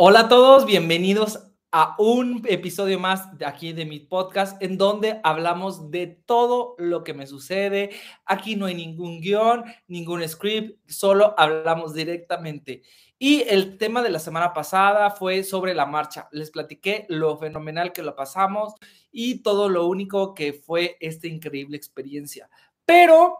Hola 0.00 0.20
a 0.20 0.28
todos, 0.28 0.64
bienvenidos 0.64 1.40
a 1.72 1.96
un 1.98 2.44
episodio 2.48 3.00
más 3.00 3.36
de 3.36 3.44
aquí 3.44 3.72
de 3.72 3.84
mi 3.84 3.98
podcast 3.98 4.62
en 4.62 4.78
donde 4.78 5.18
hablamos 5.24 5.90
de 5.90 6.06
todo 6.06 6.76
lo 6.78 7.02
que 7.02 7.14
me 7.14 7.26
sucede. 7.26 7.90
Aquí 8.24 8.54
no 8.54 8.66
hay 8.66 8.76
ningún 8.76 9.20
guion, 9.20 9.64
ningún 9.88 10.26
script, 10.28 10.78
solo 10.88 11.34
hablamos 11.36 11.94
directamente. 11.94 12.82
Y 13.18 13.42
el 13.48 13.76
tema 13.76 14.00
de 14.00 14.10
la 14.10 14.20
semana 14.20 14.52
pasada 14.52 15.10
fue 15.10 15.42
sobre 15.42 15.74
la 15.74 15.84
marcha. 15.84 16.28
Les 16.30 16.52
platiqué 16.52 17.04
lo 17.08 17.36
fenomenal 17.36 17.92
que 17.92 18.04
lo 18.04 18.14
pasamos 18.14 18.74
y 19.10 19.42
todo 19.42 19.68
lo 19.68 19.86
único 19.86 20.32
que 20.32 20.52
fue 20.52 20.96
esta 21.00 21.26
increíble 21.26 21.76
experiencia. 21.76 22.48
Pero 22.86 23.36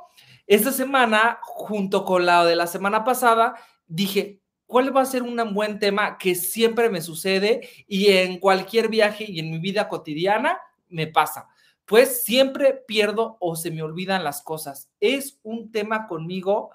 esta 0.48 0.72
semana, 0.72 1.38
junto 1.40 2.04
con 2.04 2.26
la 2.26 2.44
de 2.44 2.56
la 2.56 2.66
semana 2.66 3.04
pasada, 3.04 3.54
dije, 3.86 4.40
¿cuál 4.68 4.96
va 4.96 5.00
a 5.00 5.06
ser 5.06 5.24
un 5.24 5.36
buen 5.54 5.80
tema 5.80 6.18
que 6.18 6.36
siempre 6.36 6.90
me 6.90 7.00
sucede 7.00 7.68
y 7.88 8.12
en 8.12 8.38
cualquier 8.38 8.88
viaje 8.88 9.24
y 9.26 9.40
en 9.40 9.50
mi 9.50 9.58
vida 9.58 9.88
cotidiana 9.88 10.60
me 10.88 11.08
pasa? 11.08 11.48
Pues 11.84 12.22
siempre 12.22 12.84
pierdo 12.86 13.38
o 13.40 13.56
se 13.56 13.72
me 13.72 13.82
olvidan 13.82 14.22
las 14.22 14.42
cosas. 14.42 14.90
Es 15.00 15.40
un 15.42 15.72
tema 15.72 16.06
conmigo 16.06 16.70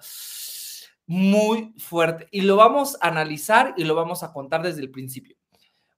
muy 1.06 1.74
fuerte 1.78 2.28
y 2.32 2.42
lo 2.42 2.56
vamos 2.56 2.98
a 3.00 3.08
analizar 3.10 3.76
y 3.78 3.84
lo 3.84 3.96
vamos 3.96 4.24
a 4.24 4.34
contar 4.34 4.64
desde 4.64 4.82
el 4.82 4.90
principio. 4.90 5.38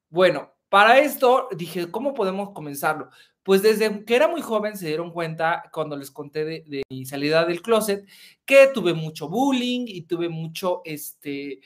Bueno, 0.10 0.54
para 0.68 1.00
esto 1.00 1.48
dije, 1.55 1.90
¿cómo 1.90 2.14
podemos 2.14 2.52
comenzarlo? 2.52 3.10
Pues 3.41 3.62
desde 3.62 4.04
que 4.04 4.16
era 4.16 4.27
muy 4.27 4.41
joven 4.41 4.76
se 4.76 4.88
dieron 4.88 5.12
cuenta 5.12 5.64
cuando 5.72 5.96
les 5.96 6.12
conté 6.12 6.44
de, 6.44 6.84
mi 6.90 7.05
salida 7.05 7.46
del 7.46 7.62
closet 7.62 8.05
que 8.44 8.68
tuve 8.74 8.94
mucho 8.94 9.30
bullying 9.30 9.86
y 9.88 10.02
tuve 10.02 10.27
mucho, 10.27 10.82
este, 10.84 11.62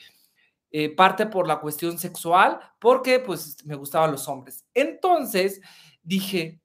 eh, 0.70 0.88
parte 0.94 1.26
por 1.26 1.48
la 1.48 1.60
cuestión 1.60 1.98
sexual, 1.98 2.60
porque 2.78 3.18
pues 3.20 3.56
me 3.64 3.74
gustaban 3.74 4.12
los 4.12 4.28
hombres. 4.28 4.64
Entonces 4.74 5.60
dije, 6.02 6.60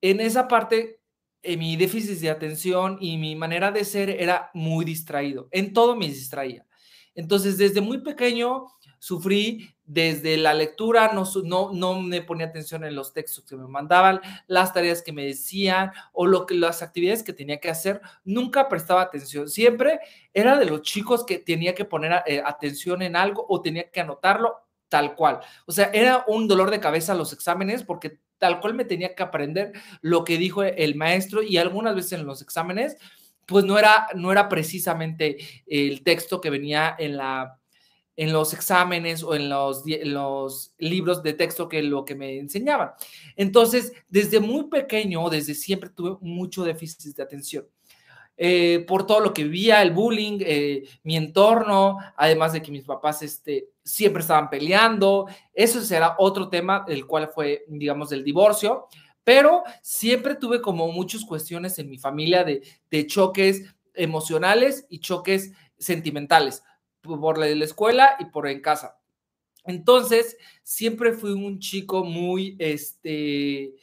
en 0.00 0.20
esa 0.20 0.48
parte, 0.48 1.00
eh, 1.42 1.56
mi 1.56 1.76
déficit 1.76 2.18
de 2.18 2.30
atención 2.30 2.98
y 3.00 3.16
mi 3.16 3.36
manera 3.36 3.70
de 3.70 3.84
ser 3.84 4.10
era 4.10 4.50
muy 4.54 4.84
distraído, 4.84 5.48
en 5.50 5.72
todo 5.72 5.96
me 5.96 6.06
distraía. 6.06 6.66
Entonces, 7.14 7.58
desde 7.58 7.80
muy 7.80 7.98
pequeño 7.98 8.66
sufrí 8.98 9.74
desde 9.84 10.36
la 10.36 10.52
lectura, 10.52 11.12
no, 11.14 11.24
no, 11.44 11.72
no 11.72 12.00
me 12.00 12.20
ponía 12.20 12.46
atención 12.46 12.84
en 12.84 12.94
los 12.94 13.14
textos 13.14 13.44
que 13.44 13.56
me 13.56 13.66
mandaban, 13.66 14.20
las 14.46 14.74
tareas 14.74 15.00
que 15.00 15.12
me 15.12 15.24
decían 15.24 15.92
o 16.12 16.26
lo 16.26 16.44
que, 16.44 16.54
las 16.54 16.82
actividades 16.82 17.22
que 17.22 17.32
tenía 17.32 17.58
que 17.58 17.70
hacer, 17.70 18.00
nunca 18.24 18.68
prestaba 18.68 19.00
atención. 19.00 19.48
Siempre 19.48 20.00
era 20.34 20.58
de 20.58 20.66
los 20.66 20.82
chicos 20.82 21.24
que 21.24 21.38
tenía 21.38 21.74
que 21.74 21.86
poner 21.86 22.22
eh, 22.26 22.42
atención 22.44 23.00
en 23.00 23.16
algo 23.16 23.46
o 23.48 23.62
tenía 23.62 23.90
que 23.90 24.00
anotarlo 24.00 24.56
tal 24.88 25.14
cual. 25.14 25.40
O 25.66 25.72
sea, 25.72 25.90
era 25.92 26.24
un 26.26 26.48
dolor 26.48 26.70
de 26.70 26.80
cabeza 26.80 27.14
los 27.14 27.32
exámenes 27.32 27.82
porque 27.82 28.18
tal 28.38 28.60
cual 28.60 28.74
me 28.74 28.84
tenía 28.84 29.14
que 29.14 29.22
aprender 29.22 29.72
lo 30.00 30.24
que 30.24 30.38
dijo 30.38 30.62
el 30.62 30.94
maestro 30.94 31.42
y 31.42 31.56
algunas 31.56 31.94
veces 31.94 32.12
en 32.12 32.26
los 32.26 32.42
exámenes, 32.42 32.96
pues 33.46 33.64
no 33.64 33.78
era, 33.78 34.08
no 34.14 34.30
era 34.32 34.48
precisamente 34.48 35.38
el 35.66 36.02
texto 36.02 36.40
que 36.40 36.50
venía 36.50 36.94
en 36.98 37.16
la 37.16 37.58
en 38.18 38.32
los 38.32 38.52
exámenes 38.52 39.22
o 39.22 39.36
en 39.36 39.48
los, 39.48 39.84
libros 40.78 41.22
de 41.22 41.34
texto 41.34 41.68
que 41.68 41.84
lo 41.84 42.04
que 42.04 42.16
me 42.16 42.36
enseñaban. 42.36 42.90
Entonces, 43.36 43.92
desde 44.08 44.40
muy 44.40 44.64
pequeño, 44.64 45.30
desde 45.30 45.54
siempre 45.54 45.88
tuve 45.88 46.16
mucho 46.20 46.64
déficit 46.64 47.14
de 47.14 47.22
atención. 47.22 47.68
Eh, 48.36 48.84
por 48.88 49.06
todo 49.06 49.20
lo 49.20 49.32
que 49.32 49.44
vivía, 49.44 49.82
el 49.82 49.92
bullying, 49.92 50.40
eh, 50.40 50.82
mi 51.04 51.16
entorno, 51.16 51.98
además 52.16 52.52
de 52.52 52.60
que 52.60 52.72
mis 52.72 52.84
papás 52.84 53.22
este, 53.22 53.68
siempre 53.84 54.22
estaban 54.22 54.50
peleando. 54.50 55.28
Eso 55.54 55.80
será 55.80 56.16
otro 56.18 56.48
tema, 56.48 56.84
el 56.88 57.06
cual 57.06 57.30
fue, 57.32 57.64
digamos, 57.68 58.10
el 58.10 58.24
divorcio. 58.24 58.88
Pero 59.22 59.62
siempre 59.80 60.34
tuve 60.34 60.60
como 60.60 60.90
muchas 60.90 61.24
cuestiones 61.24 61.78
en 61.78 61.88
mi 61.88 61.98
familia 61.98 62.42
de, 62.42 62.62
de 62.90 63.06
choques 63.06 63.62
emocionales 63.94 64.86
y 64.88 64.98
choques 64.98 65.52
sentimentales 65.78 66.64
por 67.08 67.38
la 67.38 67.46
escuela 67.46 68.16
y 68.18 68.26
por 68.26 68.46
en 68.48 68.60
casa. 68.60 68.98
Entonces, 69.64 70.36
siempre 70.62 71.12
fui 71.12 71.32
un 71.32 71.58
chico 71.58 72.04
muy, 72.04 72.56
este, 72.58 73.74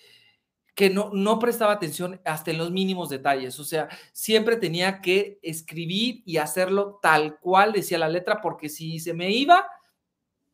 que 0.73 0.89
no, 0.89 1.11
no 1.13 1.39
prestaba 1.39 1.73
atención 1.73 2.19
hasta 2.25 2.51
en 2.51 2.57
los 2.57 2.71
mínimos 2.71 3.09
detalles. 3.09 3.59
O 3.59 3.63
sea, 3.63 3.87
siempre 4.11 4.57
tenía 4.57 4.99
que 5.01 5.39
escribir 5.41 6.23
y 6.25 6.37
hacerlo 6.37 6.99
tal 7.01 7.39
cual 7.39 7.71
decía 7.71 7.97
la 7.97 8.09
letra, 8.09 8.41
porque 8.41 8.67
si 8.67 8.99
se 8.99 9.13
me 9.13 9.31
iba, 9.31 9.67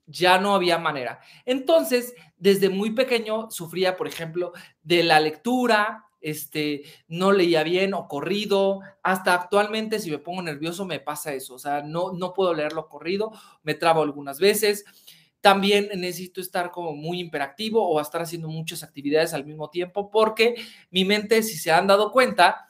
ya 0.05 0.37
no 0.37 0.53
había 0.53 0.77
manera. 0.77 1.21
Entonces, 1.45 2.13
desde 2.37 2.69
muy 2.69 2.91
pequeño 2.91 3.49
sufría, 3.49 3.95
por 3.95 4.07
ejemplo, 4.07 4.51
de 4.83 5.03
la 5.03 5.19
lectura, 5.19 6.05
este, 6.21 6.83
no 7.07 7.31
leía 7.31 7.63
bien 7.63 7.93
o 7.93 8.07
corrido. 8.07 8.81
Hasta 9.03 9.33
actualmente, 9.33 9.99
si 9.99 10.09
me 10.11 10.19
pongo 10.19 10.41
nervioso, 10.41 10.85
me 10.85 10.99
pasa 10.99 11.33
eso. 11.33 11.55
O 11.55 11.59
sea, 11.59 11.81
no, 11.81 12.13
no 12.13 12.33
puedo 12.33 12.53
leerlo 12.53 12.87
corrido, 12.87 13.31
me 13.63 13.73
trabo 13.73 14.01
algunas 14.01 14.39
veces. 14.39 14.85
También 15.41 15.89
necesito 15.95 16.39
estar 16.39 16.71
como 16.71 16.93
muy 16.93 17.19
imperactivo 17.19 17.87
o 17.89 17.99
estar 17.99 18.21
haciendo 18.21 18.47
muchas 18.47 18.83
actividades 18.83 19.33
al 19.33 19.45
mismo 19.45 19.69
tiempo 19.69 20.11
porque 20.11 20.55
mi 20.91 21.03
mente, 21.03 21.41
si 21.43 21.57
se 21.57 21.71
han 21.71 21.87
dado 21.87 22.11
cuenta, 22.11 22.67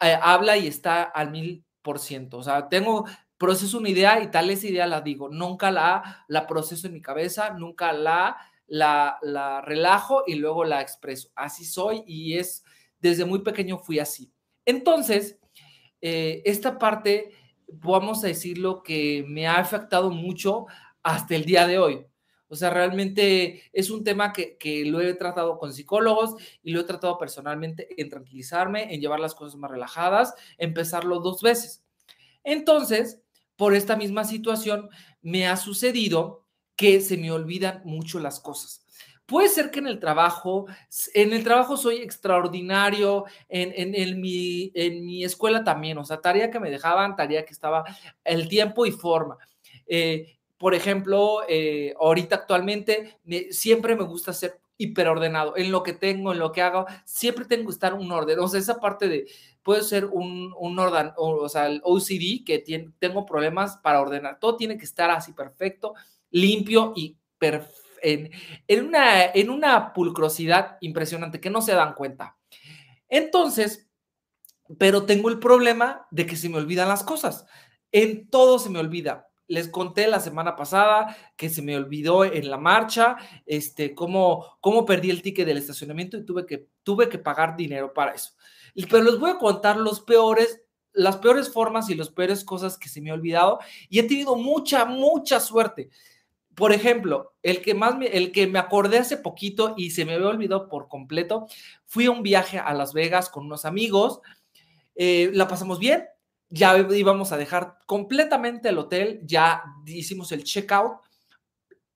eh, 0.00 0.18
habla 0.20 0.56
y 0.56 0.66
está 0.66 1.04
al 1.04 1.30
mil 1.30 1.64
por 1.82 2.00
ciento. 2.00 2.38
O 2.38 2.42
sea, 2.42 2.68
tengo, 2.68 3.06
proceso 3.40 3.78
una 3.78 3.88
idea 3.88 4.22
y 4.22 4.30
tal 4.30 4.50
esa 4.50 4.66
idea 4.66 4.86
la 4.86 5.00
digo. 5.00 5.30
Nunca 5.30 5.70
la, 5.70 6.26
la 6.28 6.46
proceso 6.46 6.86
en 6.86 6.92
mi 6.92 7.00
cabeza, 7.00 7.54
nunca 7.54 7.90
la, 7.94 8.36
la, 8.66 9.16
la 9.22 9.62
relajo 9.62 10.24
y 10.26 10.34
luego 10.34 10.66
la 10.66 10.82
expreso. 10.82 11.30
Así 11.34 11.64
soy 11.64 12.04
y 12.06 12.36
es 12.36 12.64
desde 13.00 13.24
muy 13.24 13.40
pequeño 13.40 13.78
fui 13.78 13.98
así. 13.98 14.32
Entonces, 14.64 15.38
eh, 16.00 16.42
esta 16.44 16.78
parte, 16.78 17.32
vamos 17.68 18.24
a 18.24 18.28
decirlo, 18.28 18.82
que 18.82 19.24
me 19.26 19.46
ha 19.46 19.56
afectado 19.58 20.10
mucho 20.10 20.66
hasta 21.02 21.34
el 21.34 21.44
día 21.44 21.66
de 21.66 21.78
hoy. 21.78 22.06
O 22.48 22.56
sea, 22.56 22.70
realmente 22.70 23.62
es 23.72 23.90
un 23.90 24.02
tema 24.02 24.32
que, 24.32 24.56
que, 24.56 24.84
lo 24.84 25.00
he 25.00 25.14
tratado 25.14 25.56
con 25.56 25.72
psicólogos 25.72 26.34
y 26.62 26.72
lo 26.72 26.80
he 26.80 26.84
tratado 26.84 27.16
personalmente 27.16 27.88
en 27.96 28.08
tranquilizarme, 28.08 28.92
en 28.92 29.00
llevar 29.00 29.20
las 29.20 29.36
cosas 29.36 29.56
más 29.56 29.70
relajadas, 29.70 30.34
empezarlo 30.58 31.20
dos 31.20 31.42
veces. 31.42 31.84
Entonces, 32.42 33.20
por 33.54 33.74
esta 33.74 33.94
misma 33.94 34.24
situación, 34.24 34.90
me 35.22 35.46
ha 35.46 35.56
sucedido 35.56 36.44
que 36.74 37.00
se 37.00 37.16
me 37.18 37.30
olvidan 37.30 37.82
mucho 37.84 38.18
las 38.18 38.40
cosas. 38.40 38.86
Puede 39.30 39.48
ser 39.48 39.70
que 39.70 39.78
en 39.78 39.86
el 39.86 40.00
trabajo, 40.00 40.66
en 41.14 41.32
el 41.32 41.44
trabajo 41.44 41.76
soy 41.76 41.98
extraordinario, 41.98 43.26
en, 43.48 43.94
en, 43.94 44.20
mi, 44.20 44.72
en 44.74 45.06
mi 45.06 45.22
escuela 45.22 45.62
también, 45.62 45.98
o 45.98 46.04
sea, 46.04 46.20
tarea 46.20 46.50
que 46.50 46.58
me 46.58 46.68
dejaban, 46.68 47.14
tarea 47.14 47.44
que 47.44 47.52
estaba 47.52 47.84
el 48.24 48.48
tiempo 48.48 48.86
y 48.86 48.90
forma. 48.90 49.38
Eh, 49.86 50.36
por 50.58 50.74
ejemplo, 50.74 51.42
eh, 51.48 51.94
ahorita 52.00 52.34
actualmente 52.34 53.20
siempre 53.52 53.94
me 53.94 54.02
gusta 54.02 54.32
ser 54.32 54.58
hiperordenado 54.76 55.56
en 55.56 55.70
lo 55.70 55.84
que 55.84 55.92
tengo, 55.92 56.32
en 56.32 56.40
lo 56.40 56.50
que 56.50 56.62
hago, 56.62 56.86
siempre 57.04 57.44
tengo 57.44 57.66
que 57.66 57.74
estar 57.74 57.94
un 57.94 58.10
orden. 58.10 58.36
O 58.40 58.48
sea, 58.48 58.58
esa 58.58 58.80
parte 58.80 59.06
de, 59.06 59.26
puede 59.62 59.84
ser 59.84 60.06
un, 60.06 60.52
un 60.58 60.76
orden, 60.76 61.12
o, 61.16 61.48
sea, 61.48 61.68
el 61.68 61.80
OCD, 61.84 62.44
que 62.44 62.64
tengo 62.98 63.24
problemas 63.26 63.76
para 63.76 64.00
ordenar. 64.00 64.40
Todo 64.40 64.56
tiene 64.56 64.76
que 64.76 64.86
estar 64.86 65.08
así 65.08 65.32
perfecto, 65.34 65.94
limpio 66.32 66.94
y 66.96 67.16
perfecto 67.38 67.89
en, 68.02 68.30
una, 68.86 69.24
en 69.24 69.50
una 69.50 69.92
pulcrosidad 69.92 70.76
impresionante 70.80 71.40
que 71.40 71.50
no 71.50 71.62
se 71.62 71.72
dan 71.72 71.94
cuenta. 71.94 72.36
Entonces, 73.08 73.90
pero 74.78 75.04
tengo 75.04 75.28
el 75.28 75.38
problema 75.38 76.06
de 76.10 76.26
que 76.26 76.36
se 76.36 76.48
me 76.48 76.58
olvidan 76.58 76.88
las 76.88 77.02
cosas. 77.02 77.46
En 77.92 78.28
todo 78.28 78.58
se 78.58 78.70
me 78.70 78.78
olvida. 78.78 79.28
Les 79.48 79.68
conté 79.68 80.06
la 80.06 80.20
semana 80.20 80.54
pasada 80.54 81.16
que 81.36 81.48
se 81.48 81.60
me 81.60 81.76
olvidó 81.76 82.24
en 82.24 82.48
la 82.50 82.56
marcha, 82.56 83.16
este, 83.46 83.96
cómo, 83.96 84.58
cómo 84.60 84.86
perdí 84.86 85.10
el 85.10 85.22
ticket 85.22 85.46
del 85.46 85.58
estacionamiento 85.58 86.16
y 86.16 86.24
tuve 86.24 86.46
que, 86.46 86.68
tuve 86.84 87.08
que 87.08 87.18
pagar 87.18 87.56
dinero 87.56 87.92
para 87.92 88.12
eso. 88.12 88.32
Pero 88.88 89.02
les 89.02 89.18
voy 89.18 89.30
a 89.30 89.38
contar 89.38 89.76
los 89.76 90.00
peores, 90.00 90.62
las 90.92 91.16
peores 91.16 91.52
formas 91.52 91.90
y 91.90 91.96
las 91.96 92.10
peores 92.10 92.44
cosas 92.44 92.78
que 92.78 92.88
se 92.88 93.00
me 93.00 93.10
ha 93.10 93.14
olvidado 93.14 93.58
y 93.88 93.98
he 93.98 94.04
tenido 94.04 94.36
mucha, 94.36 94.84
mucha 94.84 95.40
suerte 95.40 95.90
por 96.54 96.72
ejemplo, 96.72 97.34
el 97.42 97.62
que 97.62 97.74
más 97.74 97.96
me, 97.96 98.06
el 98.06 98.32
que 98.32 98.46
me 98.46 98.58
acordé 98.58 98.98
hace 98.98 99.16
poquito 99.16 99.74
y 99.76 99.90
se 99.90 100.04
me 100.04 100.14
había 100.14 100.28
olvidado 100.28 100.68
por 100.68 100.88
completo, 100.88 101.46
fui 101.86 102.06
a 102.06 102.10
un 102.10 102.22
viaje 102.22 102.58
a 102.58 102.74
Las 102.74 102.92
Vegas 102.92 103.30
con 103.30 103.46
unos 103.46 103.64
amigos, 103.64 104.20
eh, 104.94 105.30
la 105.32 105.48
pasamos 105.48 105.78
bien, 105.78 106.04
ya 106.48 106.76
íbamos 106.76 107.32
a 107.32 107.36
dejar 107.36 107.78
completamente 107.86 108.68
el 108.68 108.78
hotel, 108.78 109.20
ya 109.24 109.62
hicimos 109.86 110.32
el 110.32 110.44
checkout, 110.44 110.98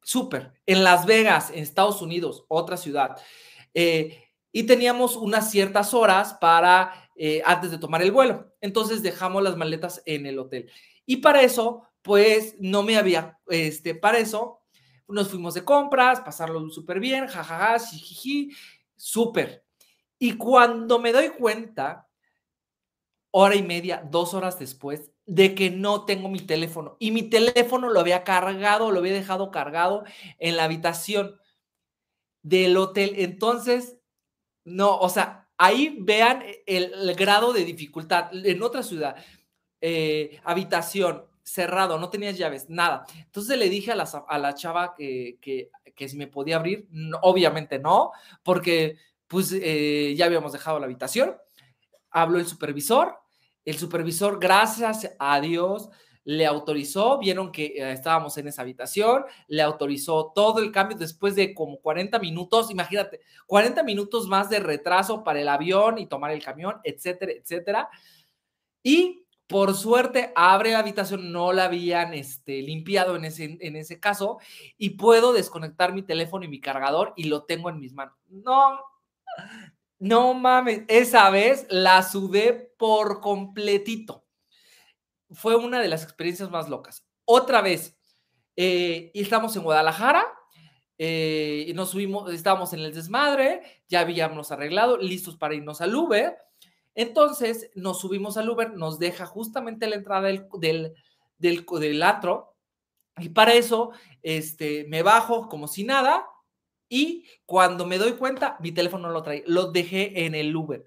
súper, 0.03 0.53
en 0.67 0.85
Las 0.85 1.07
Vegas, 1.07 1.51
en 1.51 1.59
Estados 1.59 2.01
Unidos, 2.01 2.45
otra 2.49 2.77
ciudad, 2.77 3.17
eh, 3.75 4.23
y 4.53 4.63
teníamos 4.63 5.17
unas 5.17 5.51
ciertas 5.51 5.93
horas 5.95 6.35
para, 6.41 7.11
eh, 7.17 7.43
antes 7.45 7.73
de 7.73 7.79
tomar 7.79 8.03
el 8.03 8.13
vuelo, 8.13 8.55
entonces 8.61 9.03
dejamos 9.03 9.43
las 9.43 9.57
maletas 9.57 10.01
en 10.07 10.27
el 10.27 10.39
hotel. 10.39 10.71
Y 11.07 11.17
para 11.17 11.43
eso 11.43 11.89
pues 12.05 12.55
no 12.61 12.83
me 12.83 12.99
había, 12.99 13.41
este, 13.49 13.95
para 13.95 14.19
eso, 14.19 14.61
Nos 15.09 15.29
fuimos 15.29 15.55
de 15.55 15.65
compras, 15.65 16.21
pasarlo 16.21 16.69
súper 16.71 17.01
bien, 17.01 17.27
jajaja, 17.27 17.79
jijiji, 17.79 18.55
súper. 18.97 19.65
Y 20.19 20.37
cuando 20.37 20.99
me 20.99 21.13
doy 21.13 21.31
cuenta, 21.31 22.09
hora 23.31 23.55
y 23.55 23.63
media, 23.63 24.07
dos 24.11 24.33
horas 24.33 24.59
después, 24.59 25.13
de 25.27 25.55
que 25.55 25.71
no 25.71 26.05
tengo 26.05 26.29
mi 26.29 26.41
teléfono. 26.41 26.97
Y 27.01 27.11
mi 27.11 27.23
teléfono 27.23 27.89
lo 27.91 28.01
había 28.01 28.23
cargado, 28.25 28.91
lo 28.91 29.01
había 29.01 29.13
dejado 29.13 29.51
cargado 29.51 30.05
en 30.39 30.57
la 30.57 30.65
habitación 30.65 31.39
del 32.43 32.77
hotel. 32.77 33.15
Entonces, 33.17 33.99
no, 34.65 34.99
o 34.99 35.09
sea, 35.09 35.49
ahí 35.59 35.97
vean 36.01 36.45
el, 36.67 37.15
grado 37.15 37.53
de 37.53 37.65
dificultad. 37.65 38.31
En 38.33 38.63
otra 38.63 38.83
ciudad, 38.83 39.17
eh, 39.81 40.41
habitación, 40.45 41.27
cerrado, 41.45 41.99
no 41.99 42.11
tenías 42.11 42.37
llaves, 42.37 42.69
nada. 42.69 43.05
Entonces 43.19 43.57
le 43.59 43.69
dije 43.69 43.93
a 43.93 43.97
la, 43.97 44.05
a 44.29 44.39
la 44.39 44.55
chava 44.55 44.95
que, 44.97 45.39
que, 45.41 45.71
que, 45.95 46.09
si 46.09 46.17
me 46.17 46.27
podía 46.27 46.57
abrir, 46.57 46.89
obviamente 47.23 47.79
no, 47.79 48.11
porque 48.43 48.97
pues 49.29 49.53
eh, 49.53 50.15
ya 50.17 50.25
habíamos 50.27 50.53
dejado 50.53 50.79
la 50.79 50.87
habitación. 50.87 51.37
Habló 52.11 52.39
el 52.39 52.47
supervisor, 52.47 53.19
el 53.65 53.77
supervisor, 53.77 54.41
gracias 54.41 55.15
a 55.19 55.41
Dios, 55.41 55.91
le 56.25 56.47
autorizó, 56.47 57.19
vieron 57.19 57.53
que 57.53 57.67
eh, 57.67 57.93
estábamos 57.93 58.37
en 58.39 58.49
esa 58.49 58.63
habitación, 58.63 59.25
le 59.47 59.61
autorizó 59.61 60.33
todo 60.35 60.61
el 60.61 60.73
cambio 60.73 60.97
después 60.97 61.35
de 61.35 61.53
como 61.53 61.79
40 61.79 62.19
minutos, 62.19 62.71
imagínate, 62.71 63.21
40 63.47 63.83
minutos 63.83 64.27
más 64.27 64.49
de 64.49 64.61
retraso 64.61 65.23
para 65.23 65.41
el 65.41 65.49
avión 65.49 65.99
y 65.99 66.07
tomar 66.07 66.31
el 66.31 66.43
camión, 66.43 66.81
etcétera, 66.83 67.33
etcétera. 67.33 67.91
Y 68.83 69.24
por 69.47 69.75
suerte 69.75 70.33
abre 70.35 70.73
la 70.73 70.79
habitación, 70.81 71.33
no 71.33 71.53
la 71.53 71.65
habían 71.65 72.15
este, 72.15 72.63
limpiado 72.63 73.17
en 73.17 73.25
ese, 73.25 73.59
en 73.61 73.77
ese 73.77 74.01
caso 74.01 74.39
y 74.79 74.91
puedo 74.91 75.33
desconectar 75.33 75.93
mi 75.93 76.03
teléfono 76.03 76.45
y 76.45 76.49
mi 76.49 76.61
cargador 76.61 77.13
y 77.17 77.25
lo 77.25 77.45
tengo 77.45 77.69
en 77.69 77.81
mis 77.81 77.93
manos. 77.93 78.17
No, 78.29 78.79
no 79.99 80.35
mames, 80.35 80.83
esa 80.89 81.31
vez 81.31 81.67
la 81.69 82.03
sudé 82.03 82.73
por 82.79 83.21
completito 83.21 84.25
fue 85.35 85.57
una 85.57 85.81
de 85.81 85.89
las 85.89 86.03
experiencias 86.03 86.51
más 86.51 86.69
locas. 86.69 87.07
Otra 87.25 87.61
vez, 87.61 87.99
eh, 88.57 89.11
estamos 89.15 89.55
en 89.57 89.63
Guadalajara, 89.63 90.25
eh, 90.97 91.65
y 91.69 91.75
nos 91.75 91.91
subimos, 91.91 92.33
estábamos 92.33 92.73
en 92.73 92.81
el 92.81 92.95
desmadre, 92.95 93.63
ya 93.89 94.01
habíamos 94.01 94.53
arreglado, 94.53 94.97
listos 94.97 95.37
para 95.37 95.55
irnos 95.55 95.81
al 95.81 95.95
Uber. 95.95 96.37
Entonces 96.95 97.71
nos 97.75 98.01
subimos 98.01 98.37
al 98.37 98.49
Uber, 98.49 98.73
nos 98.73 98.99
deja 98.99 99.27
justamente 99.27 99.87
la 99.87 99.97
entrada 99.97 100.29
del, 100.29 100.47
del, 100.59 100.95
del, 101.39 101.67
del 101.81 102.03
atro, 102.03 102.55
y 103.19 103.29
para 103.29 103.55
eso 103.55 103.93
este, 104.23 104.87
me 104.89 105.03
bajo 105.03 105.49
como 105.49 105.69
si 105.69 105.85
nada, 105.85 106.27
y 106.89 107.27
cuando 107.47 107.87
me 107.87 107.99
doy 107.99 108.13
cuenta, 108.13 108.57
mi 108.61 108.73
teléfono 108.73 109.09
no 109.09 109.15
lo 109.15 109.23
trae, 109.23 109.43
lo 109.47 109.73
dejé 109.73 110.27
en 110.27 110.35
el 110.35 110.55
Uber. 110.55 110.85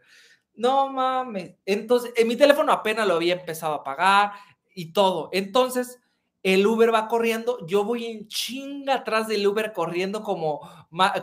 No 0.54 0.90
mames. 0.90 1.56
Entonces, 1.66 2.14
en 2.16 2.28
mi 2.28 2.36
teléfono 2.36 2.72
apenas 2.72 3.08
lo 3.08 3.16
había 3.16 3.34
empezado 3.34 3.74
a 3.76 3.84
pagar 3.84 4.32
y 4.74 4.92
todo. 4.92 5.30
Entonces, 5.32 6.00
el 6.54 6.66
Uber 6.66 6.94
va 6.94 7.10
corriendo, 7.10 7.66
yo 7.68 7.84
voy 7.84 8.06
en 8.06 8.28
chinga 8.30 8.96
atrás 8.96 9.28
del 9.28 9.46
Uber 9.46 9.74
corriendo 9.74 10.24
como, 10.24 10.62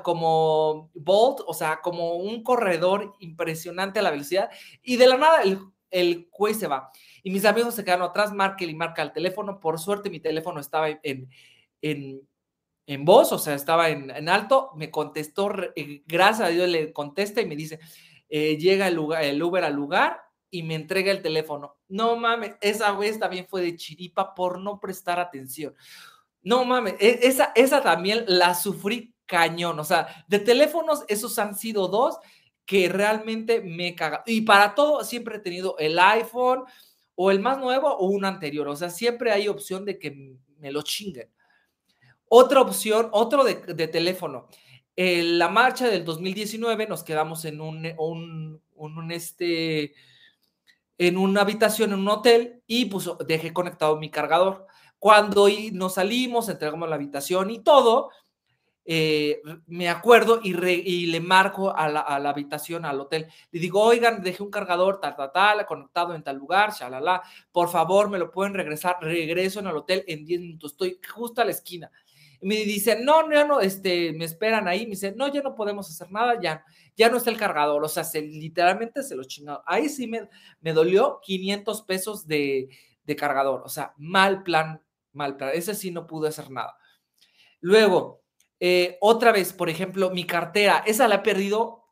como 0.03 0.91
Bolt, 0.93 1.41
o 1.47 1.55
sea, 1.55 1.81
como 1.81 2.17
un 2.17 2.43
corredor 2.43 3.15
impresionante 3.21 4.01
a 4.01 4.03
la 4.03 4.11
velocidad, 4.11 4.51
y 4.83 4.97
de 4.97 5.07
la 5.07 5.17
nada 5.17 5.43
el, 5.43 5.61
el 5.91 6.29
se 6.53 6.67
va. 6.67 6.91
Y 7.23 7.31
mis 7.31 7.47
amigos 7.47 7.75
se 7.75 7.85
quedaron 7.85 8.07
atrás, 8.07 8.35
marca 8.35 8.65
y 8.65 8.75
marca 8.75 9.01
el 9.01 9.13
teléfono. 9.15 9.61
Por 9.61 9.79
suerte, 9.79 10.11
mi 10.11 10.21
teléfono 10.21 10.61
estaba 10.61 10.91
en, 10.91 11.31
en, 11.81 12.21
en 12.87 13.05
voz, 13.07 13.33
o 13.33 13.39
sea, 13.39 13.55
estaba 13.55 13.89
en, 13.89 14.11
en 14.11 14.29
alto. 14.29 14.73
Me 14.77 14.91
contestó, 14.91 15.51
eh, 15.75 16.03
gracias 16.07 16.49
a 16.49 16.51
Dios 16.51 16.69
le 16.69 16.93
contesta 16.93 17.41
y 17.41 17.47
me 17.47 17.57
dice, 17.57 17.81
eh, 18.29 18.59
llega 18.59 18.89
el, 18.89 18.95
lugar, 18.95 19.25
el 19.25 19.43
Uber 19.43 19.65
al 19.65 19.75
lugar 19.75 20.24
y 20.55 20.63
me 20.63 20.77
entrega 20.77 21.11
el 21.11 21.21
teléfono. 21.21 21.75
No 21.89 22.15
mames, 22.15 22.55
esa 22.61 22.93
vez 22.93 23.19
también 23.19 23.45
fue 23.49 23.61
de 23.61 23.75
chiripa 23.75 24.37
por 24.37 24.61
no 24.61 24.79
prestar 24.79 25.19
atención. 25.19 25.75
No 26.43 26.65
mames, 26.65 26.95
e, 27.01 27.19
esa, 27.23 27.51
esa 27.57 27.83
también 27.83 28.25
la 28.29 28.55
sufrí 28.55 29.13
cañón. 29.27 29.81
O 29.81 29.85
sea, 29.85 30.25
de 30.29 30.39
teléfonos, 30.39 31.03
esos 31.09 31.37
han 31.41 31.57
sido 31.57 31.89
dos 31.89 32.19
que 32.65 32.89
realmente 32.89 33.63
me 33.63 33.97
caga. 33.97 34.23
Y 34.27 34.43
para 34.43 34.77
todo, 34.77 35.03
siempre 35.03 35.39
he 35.39 35.41
tenido 35.41 35.77
el 35.79 35.99
iPhone 35.99 36.63
o 37.17 37.33
el 37.33 37.41
más 37.41 37.59
nuevo 37.59 37.89
o 37.89 38.07
un 38.07 38.25
anterior. 38.25 38.69
O 38.69 38.77
sea, 38.77 38.91
siempre 38.91 39.33
hay 39.33 39.49
opción 39.49 39.85
de 39.85 39.99
que 39.99 40.37
me 40.59 40.71
lo 40.71 40.83
chinguen. 40.83 41.33
Otra 42.29 42.61
opción, 42.61 43.09
otro 43.11 43.43
de, 43.43 43.57
de 43.57 43.89
teléfono. 43.89 44.49
En 44.95 45.37
la 45.37 45.49
marcha 45.49 45.89
del 45.89 46.05
2019 46.05 46.87
nos 46.87 47.03
quedamos 47.03 47.45
en 47.45 47.61
un, 47.61 47.93
un, 47.99 48.63
un, 48.77 49.11
este, 49.11 49.95
en 50.99 51.17
una 51.17 51.43
habitación, 51.43 51.93
en 51.93 52.01
un 52.01 52.09
hotel, 52.09 52.63
y 52.67 52.87
pues 52.87 53.09
dejé 53.27 53.53
conectado 53.53 53.97
mi 53.97 54.11
cargador. 54.11 54.67
Cuando 54.99 55.49
nos 55.73 55.95
salimos, 55.95 56.49
entregamos 56.49 56.89
la 56.89 56.95
habitación 56.95 57.51
y 57.51 57.59
todo, 57.61 58.11
eh, 58.87 59.41
me 59.67 59.89
acuerdo 59.89 60.41
y, 60.43 61.07
le 61.07 61.21
marco 61.21 61.75
a 61.75 61.89
la, 61.89 62.01
a 62.01 62.19
la, 62.19 62.31
habitación, 62.31 62.85
al 62.85 63.01
hotel. 63.01 63.27
Le 63.51 63.61
digo, 63.61 63.83
oigan, 63.83 64.23
dejé 64.23 64.43
un 64.43 64.51
cargador, 64.51 65.01
tal, 65.01 65.17
tal, 65.17 65.33
tal, 65.33 65.67
conectado 65.67 66.15
en 66.15 66.23
tal 66.23 66.37
lugar, 66.37 66.73
shalala, 66.73 67.23
por 67.51 67.71
favor, 67.71 68.11
me 68.11 68.19
lo 68.19 68.31
pueden 68.31 68.55
regresar. 68.55 68.97
Regreso 69.01 69.61
en 69.61 69.69
el 69.69 69.77
hotel 69.77 70.05
en 70.07 70.25
10 70.25 70.41
minutos, 70.41 70.73
estoy 70.73 71.01
justo 71.15 71.41
a 71.41 71.45
la 71.45 71.53
esquina 71.53 71.91
me 72.45 72.57
dice, 72.57 72.99
no, 73.03 73.27
no, 73.27 73.47
no, 73.47 73.61
este, 73.61 74.13
me 74.13 74.27
esperan 74.27 74.69
ahí, 74.69 74.85
me 74.85 74.91
dice, 74.91 75.15
no, 75.17 75.33
ya 75.33 75.41
no 75.41 75.55
podemos 75.55 75.89
hacer 75.89 76.13
nada, 76.13 76.39
ya, 76.41 76.63
ya 76.95 77.09
no 77.09 77.17
está 77.17 77.31
el 77.31 77.39
cargador, 77.39 77.83
o 77.83 77.89
sea, 77.89 78.05
se, 78.05 78.21
literalmente 78.21 79.03
se 79.03 79.17
lo 79.17 79.25
chingaron. 79.25 79.63
Ahí 79.67 79.89
sí 79.89 80.07
me, 80.07 80.29
me 80.61 80.75
dolió 80.75 81.21
500 81.23 81.83
pesos 81.83 82.27
de, 82.27 82.69
de 83.05 83.17
cargador, 83.17 83.63
o 83.65 83.69
sea, 83.71 83.95
mal 83.97 84.43
plan, 84.43 84.83
mal 85.13 85.37
plan, 85.39 85.53
ese 85.55 85.75
sí 85.75 85.91
no 85.91 86.07
pude 86.07 86.29
hacer 86.29 86.51
nada. 86.51 86.77
Luego, 87.61 88.23
eh, 88.61 88.99
otra 89.01 89.33
vez, 89.33 89.55
por 89.55 89.71
ejemplo, 89.71 90.11
mi 90.11 90.25
cartera, 90.25 90.85
esa 90.87 91.09
la 91.09 91.17
he 91.17 91.21
perdido 91.21 91.84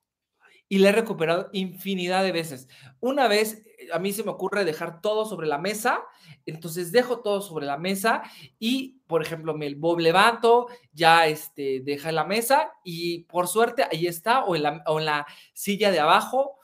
y 0.73 0.79
la 0.79 0.89
he 0.89 0.93
recuperado 0.93 1.51
infinidad 1.53 2.25
de 2.25 2.33
veces. 2.33 2.67
Una 2.99 3.29
vez 3.29 3.63
a 3.93 3.99
mí 3.99 4.11
se 4.15 4.25
me 4.25 4.31
ocurre 4.31 4.65
dejar 4.65 5.03
todo 5.03 5.27
sobre 5.27 5.47
la 5.47 5.59
mesa, 5.59 6.01
entonces 6.47 6.93
dejo 6.93 7.21
todo 7.21 7.43
sobre 7.43 7.67
la 7.67 7.77
mesa 7.77 8.23
y, 8.59 9.03
por 9.07 9.21
ejemplo, 9.21 9.53
me 9.53 9.69
levanto, 9.69 10.69
ya 10.91 11.27
este, 11.27 11.83
deja 11.85 12.11
la 12.11 12.25
mesa 12.25 12.73
y 12.85 13.25
por 13.25 13.49
suerte 13.49 13.85
ahí 13.85 14.07
está, 14.07 14.45
o 14.45 14.57
en 14.57 14.63
la, 14.63 14.83
o 14.87 14.99
en 14.99 15.05
la 15.05 15.27
silla 15.53 15.91
de 15.91 16.01
abajo, 16.01 16.57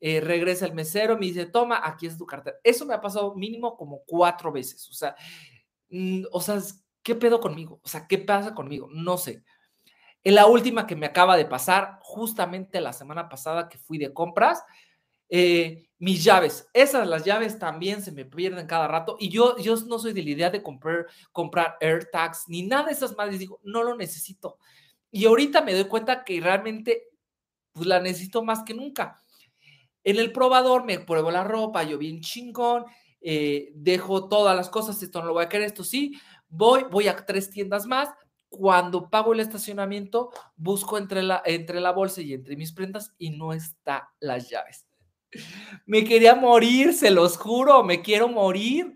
eh, 0.00 0.20
regresa 0.20 0.66
el 0.66 0.74
mesero, 0.74 1.16
me 1.16 1.26
dice, 1.26 1.46
toma, 1.46 1.80
aquí 1.84 2.08
es 2.08 2.18
tu 2.18 2.26
cartera. 2.26 2.56
Eso 2.64 2.84
me 2.84 2.94
ha 2.94 3.00
pasado 3.00 3.36
mínimo 3.36 3.76
como 3.76 4.02
cuatro 4.04 4.50
veces, 4.50 4.88
o 4.88 4.94
sea, 4.94 5.14
mm, 5.90 6.24
o 6.32 6.40
sea, 6.40 6.60
¿qué 7.04 7.14
pedo 7.14 7.38
conmigo? 7.38 7.78
O 7.84 7.88
sea, 7.88 8.08
¿qué 8.08 8.18
pasa 8.18 8.52
conmigo? 8.52 8.88
No 8.90 9.16
sé. 9.16 9.44
En 10.24 10.34
la 10.34 10.46
última 10.46 10.86
que 10.86 10.96
me 10.96 11.06
acaba 11.06 11.36
de 11.36 11.44
pasar, 11.44 11.98
justamente 12.00 12.80
la 12.80 12.94
semana 12.94 13.28
pasada 13.28 13.68
que 13.68 13.78
fui 13.78 13.98
de 13.98 14.12
compras, 14.12 14.62
eh, 15.28 15.88
mis 15.98 16.24
llaves, 16.24 16.68
esas 16.72 17.06
las 17.06 17.24
llaves 17.24 17.58
también 17.58 18.02
se 18.02 18.12
me 18.12 18.24
pierden 18.24 18.66
cada 18.66 18.88
rato 18.88 19.16
y 19.18 19.30
yo, 19.30 19.56
yo 19.58 19.74
no 19.86 19.98
soy 19.98 20.12
de 20.12 20.22
la 20.22 20.30
idea 20.30 20.50
de 20.50 20.62
comprar, 20.62 21.06
comprar 21.32 21.76
AirTags 21.80 22.44
ni 22.48 22.62
nada 22.62 22.86
de 22.86 22.92
esas 22.92 23.16
madres, 23.16 23.38
digo, 23.38 23.60
no 23.62 23.82
lo 23.82 23.96
necesito. 23.96 24.58
Y 25.10 25.26
ahorita 25.26 25.62
me 25.62 25.74
doy 25.74 25.84
cuenta 25.84 26.24
que 26.24 26.40
realmente 26.40 27.08
pues 27.72 27.86
la 27.86 28.00
necesito 28.00 28.42
más 28.42 28.62
que 28.62 28.74
nunca. 28.74 29.18
En 30.04 30.18
el 30.18 30.32
probador 30.32 30.84
me 30.84 31.00
pruebo 31.00 31.30
la 31.30 31.44
ropa, 31.44 31.82
yo 31.82 31.98
bien 31.98 32.20
chingón, 32.20 32.84
eh, 33.20 33.72
dejo 33.74 34.28
todas 34.28 34.54
las 34.56 34.68
cosas, 34.68 35.02
esto 35.02 35.20
no 35.20 35.26
lo 35.28 35.32
voy 35.34 35.44
a 35.44 35.48
querer, 35.48 35.66
esto 35.66 35.84
sí, 35.84 36.20
voy, 36.48 36.84
voy 36.90 37.08
a 37.08 37.16
tres 37.16 37.50
tiendas 37.50 37.86
más, 37.86 38.10
cuando 38.56 39.10
pago 39.10 39.32
el 39.32 39.40
estacionamiento, 39.40 40.30
busco 40.56 40.98
entre 40.98 41.22
la, 41.22 41.42
entre 41.44 41.80
la 41.80 41.92
bolsa 41.92 42.20
y 42.22 42.32
entre 42.32 42.56
mis 42.56 42.72
prendas 42.72 43.14
y 43.18 43.30
no 43.30 43.52
está 43.52 44.10
las 44.20 44.48
llaves. 44.48 44.86
Me 45.86 46.04
quería 46.04 46.34
morir, 46.34 46.94
se 46.94 47.10
los 47.10 47.36
juro, 47.36 47.82
me 47.82 48.02
quiero 48.02 48.28
morir. 48.28 48.94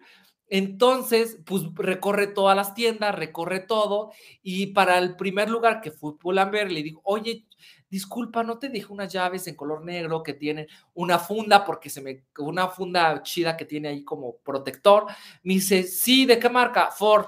Entonces, 0.51 1.39
pues 1.45 1.63
recorre 1.75 2.29
todas 2.29 2.57
las 2.57 2.75
tiendas, 2.75 3.15
recorre 3.15 3.61
todo 3.61 4.13
y 4.43 4.69
para 4.69 4.97
el 4.99 5.15
primer 5.15 5.51
lugar 5.51 5.83
que 5.83 5.91
fue 5.91 6.19
Pull&Bear 6.19 6.71
le 6.71 6.83
digo, 6.83 7.03
oye, 7.05 7.47
disculpa, 7.91 8.43
no 8.43 8.59
te 8.59 8.71
dije 8.71 8.91
unas 8.91 9.13
llaves 9.13 9.47
en 9.47 9.57
color 9.57 9.85
negro 9.85 10.23
que 10.23 10.33
tienen 10.33 10.67
una 10.95 11.19
funda 11.19 11.67
porque 11.67 11.91
se 11.91 12.01
me, 12.01 12.25
una 12.39 12.69
funda 12.69 13.23
chida 13.23 13.59
que 13.59 13.67
tiene 13.67 13.89
ahí 13.89 14.05
como 14.05 14.37
protector. 14.39 15.07
Me 15.43 15.55
dice, 15.55 15.83
sí, 15.83 16.25
¿de 16.25 16.39
qué 16.39 16.49
marca? 16.49 16.91
Ford. 16.91 17.27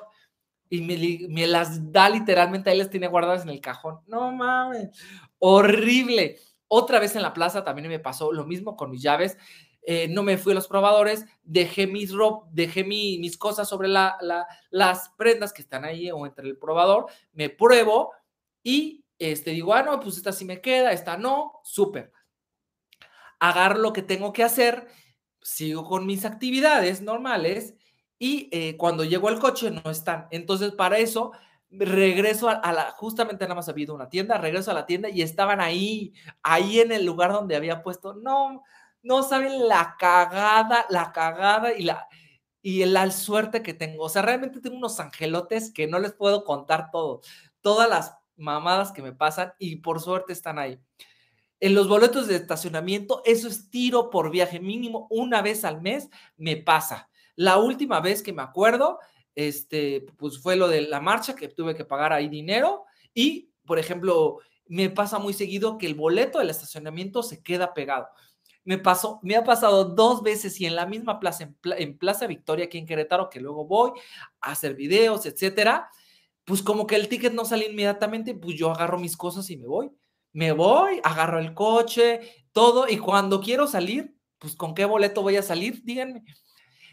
Y 0.71 0.81
me, 0.83 1.29
me 1.29 1.47
las 1.49 1.93
da 1.93 2.09
literalmente, 2.09 2.71
ahí 2.71 2.79
las 2.79 2.89
tiene 2.91 3.09
guardadas 3.09 3.43
en 3.43 3.51
el 3.51 3.61
cajón. 3.61 4.01
No 4.07 4.33
mames, 4.33 4.89
horrible. 5.39 6.39
Otra 6.69 7.01
vez 7.01 7.17
en 7.17 7.23
la 7.23 7.35
plaza 7.35 7.65
también 7.65 7.89
me 7.89 7.99
pasó 7.99 8.33
lo 8.33 8.47
mismo 8.47 8.77
con 8.77 8.91
mis 8.91 9.03
llaves. 9.03 9.37
eh, 9.83 10.09
no 10.09 10.23
me 10.23 10.37
fui 10.39 10.53
a 10.53 10.55
los 10.55 10.69
probadores, 10.69 11.25
dejé 11.43 11.87
mis, 11.87 12.13
dejé 12.53 12.85
mis 12.85 13.37
cosas 13.37 13.69
sobre 13.69 13.89
la, 13.89 14.17
las 14.71 15.09
prendas 15.17 15.53
que 15.53 15.63
están 15.63 15.85
ahí 15.85 16.11
o 16.11 16.27
entre 16.27 16.47
el 16.47 16.59
probador, 16.59 17.07
me 17.33 17.49
pruebo 17.49 18.13
y 18.63 19.05
este, 19.19 19.53
digo, 19.53 19.75
ah, 19.75 19.83
no, 19.83 19.99
pues 20.01 20.17
esta 20.17 20.33
sí 20.33 20.45
me 20.45 20.61
queda, 20.61 20.93
esta 20.93 21.17
no, 21.17 21.61
súper. 21.65 22.13
Agarro 23.39 23.79
lo 23.79 23.93
que 23.93 24.03
tengo 24.03 24.33
que 24.33 24.45
hacer, 24.45 24.87
sigo 25.41 25.85
con 25.85 26.07
mis 26.07 26.25
actividades 26.25 27.01
normales 27.01 27.75
y 28.21 28.51
eh, 28.53 28.77
cuando 28.77 29.03
llego 29.03 29.29
al 29.29 29.41
coche 29.41 29.71
no 29.71 29.91
están. 29.91 30.29
Entonces, 30.31 30.73
para 30.73 30.99
eso 30.99 31.33
regreso 31.71 32.51
a, 32.51 32.73
la, 32.73 32.91
justamente 32.93 33.45
nada 33.45 33.55
más 33.55 33.69
había 33.69 33.93
una 33.93 34.11
tienda, 34.11 34.37
regreso 34.37 34.71
a 34.71 34.75
la 34.75 34.85
tienda 34.85 35.09
y 35.09 35.23
estaban 35.23 35.61
ahí, 35.61 36.13
ahí 36.43 36.81
en 36.81 36.93
el 36.93 37.07
lugar 37.07 37.33
donde 37.33 37.57
había 37.57 37.83
puesto, 37.83 38.13
no, 38.15 38.63
no 39.03 39.23
saben 39.23 39.67
la 39.67 39.97
cagada, 39.99 40.85
la 40.91 41.13
cagada 41.13 41.73
y 41.73 41.85
la, 41.85 42.09
y 42.61 42.85
la 42.85 43.11
suerte 43.11 43.63
que 43.63 43.73
tengo. 43.73 44.05
O 44.05 44.09
sea, 44.11 44.21
realmente 44.21 44.61
tengo 44.61 44.77
unos 44.77 45.01
angelotes 45.01 45.73
que 45.73 45.87
no 45.87 45.99
les 45.99 46.13
puedo 46.13 46.45
contar 46.45 46.91
todo, 46.91 47.23
todas 47.63 47.89
las 47.89 48.19
mamadas 48.37 48.93
que 48.93 49.01
me 49.01 49.13
pasan 49.13 49.55
y 49.59 49.77
por 49.77 49.99
suerte 49.99 50.35
están 50.35 50.59
ahí. 50.59 50.79
En 51.59 51.75
los 51.75 51.89
boletos 51.89 52.27
de 52.27 52.37
estacionamiento, 52.37 53.23
eso 53.25 53.49
es 53.49 53.71
tiro 53.71 54.11
por 54.11 54.31
viaje 54.31 54.61
mínimo 54.61 55.07
una 55.09 55.41
vez 55.41 55.65
al 55.65 55.81
mes, 55.81 56.11
me 56.37 56.59
pasa. 56.59 57.10
La 57.41 57.57
última 57.57 58.01
vez 58.01 58.23
que 58.23 58.35
me 58.35 58.43
acuerdo, 58.43 58.99
este, 59.35 60.03
pues 60.19 60.43
fue 60.43 60.57
lo 60.57 60.69
de 60.69 60.83
la 60.83 61.01
marcha 61.01 61.35
que 61.35 61.49
tuve 61.49 61.75
que 61.75 61.87
pagar 61.87 62.13
ahí 62.13 62.29
dinero 62.29 62.85
y, 63.15 63.49
por 63.65 63.79
ejemplo, 63.79 64.41
me 64.67 64.91
pasa 64.91 65.19
muy 65.19 65.33
seguido 65.33 65.79
que 65.79 65.87
el 65.87 65.95
boleto 65.95 66.39
del 66.39 66.51
estacionamiento 66.51 67.23
se 67.23 67.43
queda 67.43 67.73
pegado. 67.73 68.09
Me 68.65 68.77
pasó, 68.77 69.21
me 69.23 69.37
ha 69.37 69.43
pasado 69.43 69.87
dos 69.87 70.23
veces 70.23 70.61
y 70.61 70.67
en 70.67 70.77
la 70.77 70.85
misma 70.85 71.19
plaza, 71.19 71.51
en, 71.79 71.97
Plaza 71.97 72.27
Victoria, 72.27 72.67
aquí 72.67 72.77
en 72.77 72.85
Querétaro, 72.85 73.31
que 73.31 73.41
luego 73.41 73.65
voy 73.65 73.93
a 74.43 74.51
hacer 74.51 74.75
videos, 74.75 75.25
etcétera, 75.25 75.89
pues 76.45 76.63
como 76.63 76.87
que 76.87 76.97
el 76.97 77.09
ticket 77.09 77.33
no 77.33 77.47
sale 77.47 77.71
inmediatamente, 77.71 78.35
pues 78.35 78.55
yo 78.59 78.71
agarro 78.71 78.99
mis 78.99 79.17
cosas 79.17 79.49
y 79.49 79.57
me 79.57 79.67
voy. 79.67 79.91
Me 80.35 80.53
voy, 80.53 81.01
agarro 81.05 81.39
el 81.39 81.55
coche, 81.55 82.21
todo, 82.53 82.87
y 82.87 82.99
cuando 82.99 83.41
quiero 83.41 83.67
salir, 83.67 84.15
pues 84.39 84.55
con 84.57 84.75
qué 84.75 84.85
boleto 84.85 85.23
voy 85.23 85.39
a 85.39 85.43
salir, 85.43 85.83
díganme. 85.85 86.23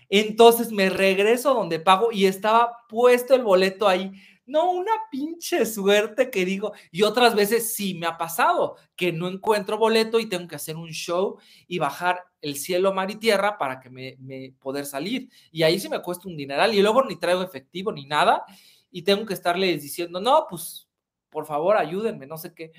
Entonces 0.09 0.71
me 0.71 0.89
regreso 0.89 1.53
donde 1.53 1.79
pago 1.79 2.11
y 2.11 2.25
estaba 2.25 2.85
puesto 2.87 3.35
el 3.35 3.43
boleto 3.43 3.87
ahí. 3.87 4.11
No, 4.45 4.71
una 4.71 4.93
pinche 5.11 5.65
suerte 5.65 6.29
que 6.29 6.45
digo. 6.45 6.71
Y 6.91 7.03
otras 7.03 7.35
veces 7.35 7.75
sí 7.75 7.95
me 7.95 8.07
ha 8.07 8.17
pasado 8.17 8.77
que 8.95 9.11
no 9.11 9.27
encuentro 9.27 9.77
boleto 9.77 10.19
y 10.19 10.27
tengo 10.27 10.47
que 10.47 10.55
hacer 10.55 10.77
un 10.77 10.89
show 10.91 11.37
y 11.67 11.79
bajar 11.79 12.23
el 12.41 12.55
cielo, 12.55 12.93
mar 12.93 13.11
y 13.11 13.15
tierra 13.15 13.57
para 13.57 13.79
que 13.79 13.89
me, 13.89 14.15
me 14.19 14.53
poder 14.59 14.85
salir. 14.85 15.29
Y 15.51 15.63
ahí 15.63 15.79
sí 15.79 15.89
me 15.89 16.01
cuesta 16.01 16.29
un 16.29 16.37
dineral 16.37 16.73
y 16.73 16.81
luego 16.81 17.03
ni 17.03 17.17
traigo 17.17 17.43
efectivo 17.43 17.91
ni 17.91 18.05
nada 18.05 18.45
y 18.89 19.01
tengo 19.01 19.25
que 19.25 19.33
estarles 19.33 19.81
diciendo, 19.81 20.21
no, 20.21 20.47
pues 20.49 20.87
por 21.29 21.45
favor 21.45 21.77
ayúdenme, 21.77 22.25
no 22.25 22.37
sé 22.37 22.53
qué. 22.53 22.71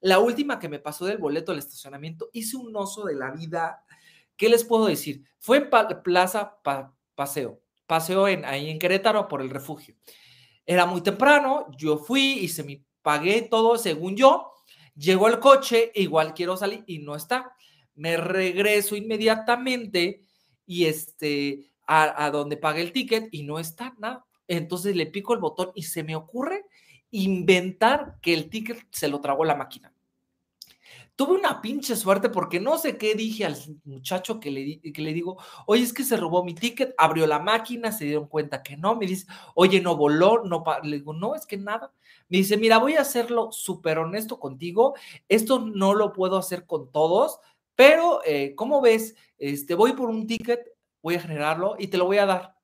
La 0.00 0.18
última 0.18 0.58
que 0.58 0.68
me 0.68 0.78
pasó 0.78 1.06
del 1.06 1.18
boleto 1.18 1.52
del 1.52 1.58
estacionamiento, 1.60 2.28
hice 2.32 2.56
un 2.56 2.76
oso 2.76 3.04
de 3.04 3.14
la 3.14 3.30
vida 3.30 3.82
¿Qué 4.36 4.48
les 4.48 4.64
puedo 4.64 4.86
decir? 4.86 5.24
Fue 5.38 5.58
en 5.58 5.70
Plaza 6.02 6.58
Paseo, 7.14 7.62
paseo 7.86 8.28
en, 8.28 8.44
ahí 8.44 8.70
en 8.70 8.78
Querétaro 8.78 9.28
por 9.28 9.40
el 9.40 9.50
refugio. 9.50 9.96
Era 10.64 10.86
muy 10.86 11.00
temprano, 11.00 11.66
yo 11.78 11.98
fui, 11.98 12.38
y 12.40 12.48
se 12.48 12.64
me 12.64 12.84
pagué 13.02 13.42
todo 13.42 13.78
según 13.78 14.16
yo, 14.16 14.52
llegó 14.94 15.28
el 15.28 15.38
coche, 15.38 15.92
igual 15.94 16.34
quiero 16.34 16.56
salir 16.56 16.84
y 16.86 16.98
no 16.98 17.14
está. 17.14 17.54
Me 17.94 18.16
regreso 18.16 18.96
inmediatamente 18.96 20.22
y 20.66 20.86
este, 20.86 21.70
a, 21.86 22.24
a 22.24 22.30
donde 22.30 22.56
pagué 22.56 22.82
el 22.82 22.92
ticket 22.92 23.28
y 23.30 23.44
no 23.44 23.58
está 23.58 23.94
nada. 23.98 24.26
Entonces 24.48 24.96
le 24.96 25.06
pico 25.06 25.34
el 25.34 25.40
botón 25.40 25.70
y 25.74 25.84
se 25.84 26.02
me 26.02 26.16
ocurre 26.16 26.64
inventar 27.10 28.16
que 28.20 28.34
el 28.34 28.50
ticket 28.50 28.84
se 28.90 29.08
lo 29.08 29.20
tragó 29.20 29.44
la 29.44 29.54
máquina. 29.54 29.95
Tuve 31.16 31.32
una 31.32 31.62
pinche 31.62 31.96
suerte 31.96 32.28
porque 32.28 32.60
no 32.60 32.76
sé 32.76 32.98
qué 32.98 33.14
dije 33.14 33.46
al 33.46 33.56
muchacho 33.84 34.38
que 34.38 34.50
le, 34.50 34.92
que 34.92 35.00
le 35.00 35.14
digo, 35.14 35.38
oye, 35.66 35.82
es 35.82 35.94
que 35.94 36.04
se 36.04 36.18
robó 36.18 36.44
mi 36.44 36.54
ticket, 36.54 36.94
abrió 36.98 37.26
la 37.26 37.38
máquina, 37.38 37.90
se 37.90 38.04
dieron 38.04 38.28
cuenta 38.28 38.62
que 38.62 38.76
no, 38.76 38.96
me 38.96 39.06
dice, 39.06 39.26
oye, 39.54 39.80
no 39.80 39.96
voló, 39.96 40.44
no, 40.44 40.62
le 40.82 40.98
digo, 40.98 41.14
no, 41.14 41.34
es 41.34 41.46
que 41.46 41.56
nada. 41.56 41.90
Me 42.28 42.36
dice, 42.38 42.58
mira, 42.58 42.76
voy 42.76 42.96
a 42.96 43.00
hacerlo 43.00 43.50
súper 43.50 43.98
honesto 43.98 44.38
contigo, 44.38 44.94
esto 45.26 45.60
no 45.60 45.94
lo 45.94 46.12
puedo 46.12 46.36
hacer 46.36 46.66
con 46.66 46.92
todos, 46.92 47.40
pero, 47.74 48.20
eh, 48.26 48.54
¿cómo 48.54 48.82
ves? 48.82 49.14
Este, 49.38 49.74
voy 49.74 49.94
por 49.94 50.10
un 50.10 50.26
ticket, 50.26 50.60
voy 51.00 51.14
a 51.14 51.20
generarlo 51.20 51.76
y 51.78 51.86
te 51.86 51.96
lo 51.96 52.04
voy 52.04 52.18
a 52.18 52.26
dar. 52.26 52.56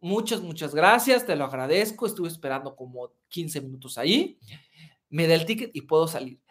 Muchas, 0.00 0.40
muchas 0.40 0.74
gracias, 0.74 1.24
te 1.26 1.36
lo 1.36 1.44
agradezco, 1.44 2.06
estuve 2.06 2.26
esperando 2.26 2.74
como 2.74 3.12
15 3.28 3.60
minutos 3.60 3.98
ahí, 3.98 4.36
me 5.10 5.28
da 5.28 5.34
el 5.34 5.46
ticket 5.46 5.70
y 5.72 5.82
puedo 5.82 6.08
salir 6.08 6.43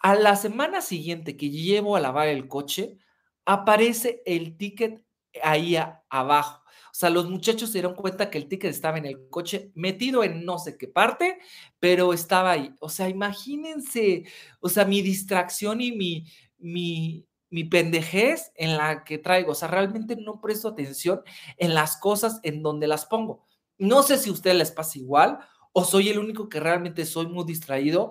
a 0.00 0.14
la 0.14 0.36
semana 0.36 0.80
siguiente 0.80 1.36
que 1.36 1.50
llevo 1.50 1.96
a 1.96 2.00
lavar 2.00 2.28
el 2.28 2.48
coche, 2.48 2.98
aparece 3.44 4.22
el 4.26 4.56
ticket 4.56 5.02
ahí 5.42 5.76
abajo. 6.08 6.62
O 6.90 6.94
sea, 6.98 7.10
los 7.10 7.30
muchachos 7.30 7.70
se 7.70 7.74
dieron 7.74 7.94
cuenta 7.94 8.30
que 8.30 8.38
el 8.38 8.48
ticket 8.48 8.70
estaba 8.70 8.98
en 8.98 9.06
el 9.06 9.28
coche, 9.28 9.70
metido 9.74 10.24
en 10.24 10.44
no 10.44 10.58
sé 10.58 10.76
qué 10.76 10.88
parte, 10.88 11.38
pero 11.78 12.12
estaba 12.12 12.52
ahí. 12.52 12.74
O 12.80 12.88
sea, 12.88 13.08
imagínense, 13.08 14.24
o 14.60 14.68
sea, 14.68 14.84
mi 14.84 15.00
distracción 15.02 15.80
y 15.80 15.92
mi, 15.92 16.26
mi, 16.58 17.26
mi 17.50 17.64
pendejez 17.64 18.52
en 18.56 18.76
la 18.76 19.04
que 19.04 19.18
traigo. 19.18 19.52
O 19.52 19.54
sea, 19.54 19.68
realmente 19.68 20.16
no 20.16 20.40
presto 20.40 20.68
atención 20.68 21.22
en 21.56 21.74
las 21.74 21.96
cosas 21.98 22.40
en 22.42 22.62
donde 22.62 22.88
las 22.88 23.06
pongo. 23.06 23.44
No 23.78 24.02
sé 24.02 24.18
si 24.18 24.30
a 24.30 24.32
ustedes 24.32 24.56
les 24.56 24.72
pasa 24.72 24.98
igual 24.98 25.38
o 25.72 25.84
soy 25.84 26.08
el 26.08 26.18
único 26.18 26.48
que 26.48 26.58
realmente 26.58 27.04
soy 27.04 27.26
muy 27.28 27.44
distraído 27.44 28.10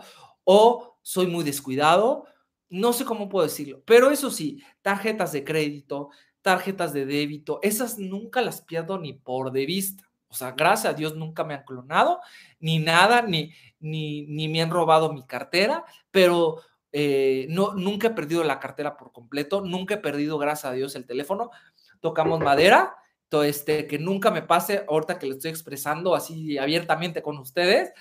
o 0.49 0.97
soy 1.01 1.27
muy 1.27 1.43
descuidado, 1.43 2.25
no 2.69 2.93
sé 2.93 3.03
cómo 3.03 3.27
puedo 3.27 3.45
decirlo, 3.45 3.83
pero 3.85 4.11
eso 4.11 4.31
sí, 4.31 4.63
tarjetas 4.81 5.33
de 5.33 5.43
crédito, 5.43 6.09
tarjetas 6.41 6.93
de 6.93 7.05
débito, 7.05 7.59
esas 7.63 7.97
nunca 7.97 8.41
las 8.41 8.61
pierdo 8.61 8.97
ni 8.97 9.11
por 9.11 9.51
de 9.51 9.65
vista. 9.65 10.09
O 10.29 10.33
sea, 10.33 10.51
gracias 10.51 10.93
a 10.93 10.95
Dios 10.95 11.17
nunca 11.17 11.43
me 11.43 11.53
han 11.53 11.65
clonado, 11.65 12.21
ni 12.61 12.79
nada, 12.79 13.23
ni, 13.23 13.51
ni, 13.79 14.25
ni 14.27 14.47
me 14.47 14.61
han 14.61 14.69
robado 14.69 15.11
mi 15.11 15.25
cartera, 15.25 15.83
pero 16.11 16.61
eh, 16.93 17.47
no, 17.49 17.73
nunca 17.73 18.07
he 18.07 18.11
perdido 18.11 18.45
la 18.45 18.61
cartera 18.61 18.95
por 18.95 19.11
completo, 19.11 19.59
nunca 19.59 19.95
he 19.95 19.97
perdido, 19.97 20.37
gracias 20.37 20.71
a 20.71 20.75
Dios, 20.75 20.95
el 20.95 21.05
teléfono. 21.05 21.51
Tocamos 21.99 22.39
madera, 22.39 22.95
todo 23.27 23.43
este, 23.43 23.85
que 23.85 23.99
nunca 23.99 24.31
me 24.31 24.43
pase, 24.43 24.85
ahorita 24.87 25.19
que 25.19 25.27
lo 25.27 25.33
estoy 25.33 25.51
expresando 25.51 26.15
así 26.15 26.57
abiertamente 26.57 27.21
con 27.21 27.37
ustedes, 27.37 27.91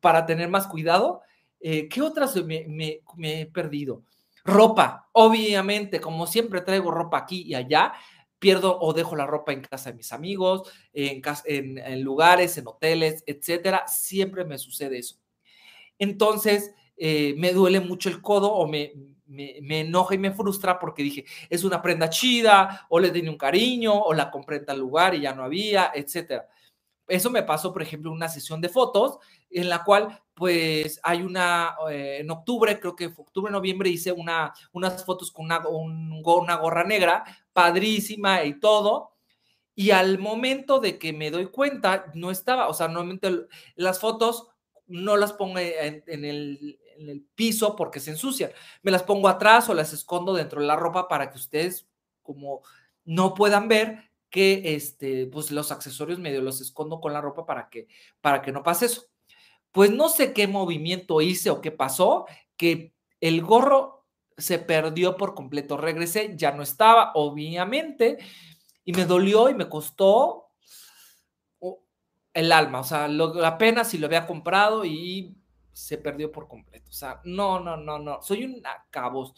para 0.00 0.24
tener 0.24 0.48
más 0.48 0.66
cuidado. 0.66 1.20
Eh, 1.60 1.88
¿Qué 1.88 2.02
otras 2.02 2.34
me, 2.44 3.02
he 3.22 3.46
perdido? 3.46 4.02
Ropa, 4.44 5.08
obviamente, 5.12 6.00
como 6.00 6.26
siempre 6.26 6.62
traigo 6.62 6.90
ropa 6.90 7.18
aquí 7.18 7.42
y 7.42 7.54
allá, 7.54 7.92
pierdo 8.38 8.78
o 8.80 8.94
dejo 8.94 9.14
la 9.14 9.26
ropa 9.26 9.52
en 9.52 9.60
casa 9.60 9.90
de 9.90 9.96
mis 9.96 10.12
amigos, 10.12 10.62
en, 10.94 12.02
lugares, 12.02 12.56
en 12.56 12.66
hoteles, 12.66 13.22
etcétera. 13.26 13.86
Siempre 13.86 14.44
me 14.44 14.56
sucede 14.56 14.98
eso. 14.98 15.16
Entonces, 15.98 16.74
eh, 16.96 17.34
me 17.36 17.52
duele 17.52 17.80
mucho 17.80 18.08
el 18.08 18.22
codo 18.22 18.50
o 18.52 18.66
me, 18.66 18.94
me, 19.30 19.80
enoja 19.80 20.14
y 20.14 20.18
me 20.18 20.32
frustra 20.32 20.78
porque 20.78 21.02
dije, 21.02 21.24
es 21.48 21.64
una 21.64 21.80
prenda 21.80 22.10
chida, 22.10 22.86
o 22.88 22.98
le 22.98 23.10
di 23.10 23.26
un 23.26 23.38
cariño, 23.38 23.94
o 23.94 24.12
la 24.12 24.30
compré 24.30 24.56
en 24.56 24.66
tal 24.66 24.78
lugar 24.78 25.14
y 25.14 25.20
ya 25.22 25.34
no 25.34 25.44
había, 25.44 25.92
etcétera. 25.94 26.48
Eso 27.10 27.30
me 27.30 27.42
pasó, 27.42 27.72
por 27.72 27.82
ejemplo, 27.82 28.10
en 28.10 28.16
una 28.16 28.28
sesión 28.28 28.60
de 28.60 28.68
fotos 28.68 29.18
en 29.50 29.68
la 29.68 29.84
cual 29.84 30.22
pues 30.34 31.00
hay 31.02 31.22
una, 31.22 31.76
eh, 31.90 32.18
en 32.20 32.30
octubre, 32.30 32.80
creo 32.80 32.96
que 32.96 33.06
octubre, 33.06 33.52
noviembre, 33.52 33.90
hice 33.90 34.12
una, 34.12 34.54
unas 34.72 35.04
fotos 35.04 35.30
con 35.30 35.44
una, 35.44 35.60
una 35.68 36.56
gorra 36.56 36.84
negra, 36.84 37.24
padrísima 37.52 38.44
y 38.44 38.58
todo. 38.58 39.12
Y 39.74 39.90
al 39.90 40.18
momento 40.18 40.80
de 40.80 40.98
que 40.98 41.12
me 41.12 41.30
doy 41.30 41.46
cuenta, 41.46 42.06
no 42.14 42.30
estaba, 42.30 42.68
o 42.68 42.74
sea, 42.74 42.88
normalmente 42.88 43.46
las 43.76 44.00
fotos 44.00 44.48
no 44.86 45.16
las 45.16 45.32
pongo 45.32 45.58
en, 45.58 46.24
el, 46.24 46.78
piso 47.34 47.76
porque 47.76 48.00
se 48.00 48.10
ensucian. 48.10 48.50
Me 48.82 48.90
las 48.90 49.02
pongo 49.02 49.28
atrás 49.28 49.68
o 49.68 49.74
las 49.74 49.92
escondo 49.92 50.34
dentro 50.34 50.60
de 50.60 50.66
la 50.66 50.76
ropa 50.76 51.08
para 51.08 51.30
que 51.30 51.38
ustedes 51.38 51.88
como 52.22 52.62
no 53.04 53.32
puedan 53.34 53.68
ver 53.68 54.09
que 54.30 54.74
este, 54.74 55.26
pues 55.26 55.50
los 55.50 55.72
accesorios 55.72 56.18
medio 56.18 56.40
los 56.40 56.60
escondo 56.60 57.00
con 57.00 57.12
la 57.12 57.20
ropa 57.20 57.44
para 57.44 57.68
que, 57.68 57.88
para 58.20 58.42
que 58.42 58.52
no 58.52 58.62
pase 58.62 58.86
eso. 58.86 59.06
Pues 59.72 59.90
no 59.90 60.08
sé 60.08 60.32
qué 60.32 60.46
movimiento 60.46 61.20
hice 61.20 61.50
o 61.50 61.60
qué 61.60 61.70
pasó, 61.70 62.26
que 62.56 62.94
el 63.20 63.42
gorro 63.42 64.06
se 64.38 64.58
perdió 64.58 65.16
por 65.16 65.34
completo. 65.34 65.76
Regresé, 65.76 66.36
ya 66.36 66.52
no 66.52 66.62
estaba, 66.62 67.12
obviamente, 67.14 68.18
y 68.84 68.92
me 68.92 69.04
dolió 69.04 69.50
y 69.50 69.54
me 69.54 69.68
costó 69.68 70.50
el 72.32 72.52
alma. 72.52 72.80
O 72.80 72.84
sea, 72.84 73.08
lo, 73.08 73.44
apenas 73.44 73.88
si 73.90 73.98
lo 73.98 74.06
había 74.06 74.26
comprado 74.26 74.84
y 74.84 75.36
se 75.72 75.98
perdió 75.98 76.30
por 76.32 76.48
completo. 76.48 76.90
O 76.90 76.92
sea, 76.92 77.20
no, 77.24 77.60
no, 77.60 77.76
no, 77.76 77.98
no. 77.98 78.22
Soy 78.22 78.44
un 78.44 78.62
acabos. 78.66 79.34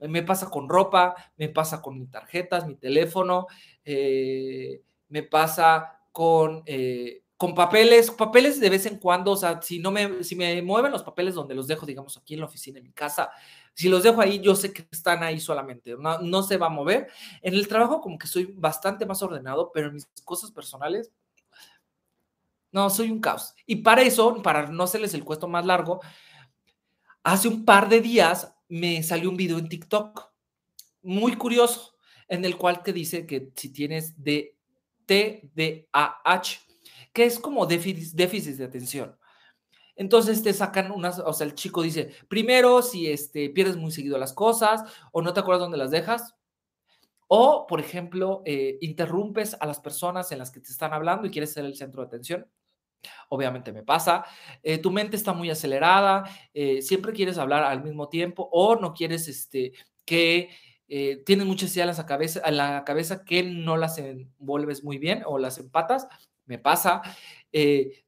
Me 0.00 0.22
pasa 0.22 0.50
con 0.50 0.68
ropa, 0.68 1.14
me 1.36 1.48
pasa 1.48 1.80
con 1.80 1.98
mis 1.98 2.10
tarjetas, 2.10 2.66
mi 2.66 2.76
teléfono, 2.76 3.46
eh, 3.84 4.82
me 5.08 5.22
pasa 5.22 6.00
con, 6.12 6.62
eh, 6.66 7.22
con 7.36 7.54
papeles, 7.54 8.10
papeles 8.10 8.60
de 8.60 8.70
vez 8.70 8.86
en 8.86 8.98
cuando, 8.98 9.32
o 9.32 9.36
sea, 9.36 9.60
si 9.62 9.78
no 9.78 9.90
me, 9.90 10.22
si 10.24 10.36
me 10.36 10.60
mueven 10.62 10.92
los 10.92 11.02
papeles 11.02 11.34
donde 11.34 11.54
los 11.54 11.66
dejo, 11.66 11.86
digamos, 11.86 12.16
aquí 12.16 12.34
en 12.34 12.40
la 12.40 12.46
oficina, 12.46 12.78
en 12.78 12.84
mi 12.84 12.92
casa, 12.92 13.30
si 13.74 13.88
los 13.88 14.02
dejo 14.02 14.20
ahí, 14.20 14.40
yo 14.40 14.56
sé 14.56 14.72
que 14.72 14.86
están 14.90 15.22
ahí 15.22 15.40
solamente, 15.40 15.94
no, 15.98 16.18
no 16.18 16.42
se 16.42 16.56
va 16.56 16.66
a 16.66 16.70
mover. 16.70 17.08
En 17.42 17.54
el 17.54 17.68
trabajo 17.68 18.00
como 18.00 18.18
que 18.18 18.26
soy 18.26 18.54
bastante 18.56 19.04
más 19.06 19.22
ordenado, 19.22 19.70
pero 19.72 19.88
en 19.88 19.94
mis 19.94 20.06
cosas 20.24 20.50
personales, 20.50 21.12
no, 22.72 22.90
soy 22.90 23.10
un 23.10 23.20
caos. 23.20 23.54
Y 23.66 23.76
para 23.76 24.02
eso, 24.02 24.42
para 24.42 24.66
no 24.66 24.84
hacerles 24.84 25.14
el 25.14 25.24
cuesto 25.24 25.48
más 25.48 25.64
largo, 25.64 26.00
hace 27.22 27.48
un 27.48 27.64
par 27.64 27.88
de 27.88 28.00
días 28.00 28.55
me 28.68 29.02
salió 29.02 29.30
un 29.30 29.36
video 29.36 29.58
en 29.58 29.68
TikTok 29.68 30.30
muy 31.02 31.36
curioso, 31.36 31.94
en 32.28 32.44
el 32.44 32.56
cual 32.56 32.82
te 32.82 32.92
dice 32.92 33.26
que 33.26 33.50
si 33.54 33.72
tienes 33.72 34.22
de 34.22 34.56
TDAH, 35.06 36.60
que 37.12 37.24
es 37.24 37.38
como 37.38 37.66
déficit, 37.66 38.14
de 38.14 38.64
atención. 38.64 39.16
Entonces 39.94 40.42
te 40.42 40.52
sacan 40.52 40.90
unas, 40.90 41.18
o 41.20 41.32
sea, 41.32 41.46
el 41.46 41.54
chico 41.54 41.82
dice, 41.82 42.10
primero, 42.28 42.82
si 42.82 43.10
este, 43.10 43.48
pierdes 43.48 43.76
muy 43.76 43.90
seguido 43.90 44.18
las 44.18 44.34
cosas 44.34 44.82
o 45.12 45.22
no 45.22 45.32
te 45.32 45.40
acuerdas 45.40 45.62
dónde 45.62 45.78
las 45.78 45.90
dejas, 45.90 46.34
o, 47.28 47.66
por 47.66 47.80
ejemplo, 47.80 48.42
eh, 48.44 48.78
interrumpes 48.80 49.56
a 49.58 49.66
las 49.66 49.80
personas 49.80 50.30
en 50.32 50.38
las 50.38 50.50
que 50.50 50.60
te 50.60 50.70
están 50.70 50.92
hablando 50.92 51.26
y 51.26 51.30
quieres 51.30 51.52
ser 51.52 51.64
el 51.64 51.74
centro 51.74 52.02
de 52.02 52.08
atención. 52.08 52.46
Obviamente 53.28 53.72
me 53.72 53.82
pasa. 53.82 54.24
Eh, 54.62 54.78
tu 54.78 54.90
mente 54.90 55.16
está 55.16 55.32
muy 55.32 55.50
acelerada, 55.50 56.24
eh, 56.54 56.82
siempre 56.82 57.12
quieres 57.12 57.38
hablar 57.38 57.64
al 57.64 57.82
mismo 57.82 58.08
tiempo 58.08 58.48
o 58.52 58.76
no 58.76 58.94
quieres 58.94 59.28
este, 59.28 59.72
que 60.04 60.50
eh, 60.88 61.22
tienes 61.26 61.46
muchas 61.46 61.74
ideas 61.74 61.98
a 61.98 62.02
la, 62.02 62.06
cabeza, 62.06 62.40
a 62.44 62.50
la 62.50 62.84
cabeza 62.84 63.24
que 63.24 63.42
no 63.42 63.76
las 63.76 63.98
envuelves 63.98 64.84
muy 64.84 64.98
bien 64.98 65.22
o 65.26 65.38
las 65.38 65.58
empatas. 65.58 66.06
Me 66.46 66.58
pasa. 66.58 67.02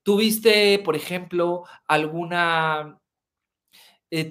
¿Tuviste, 0.02 0.78
por 0.80 0.95
ejemplo, 0.95 1.64
alguna 1.87 3.00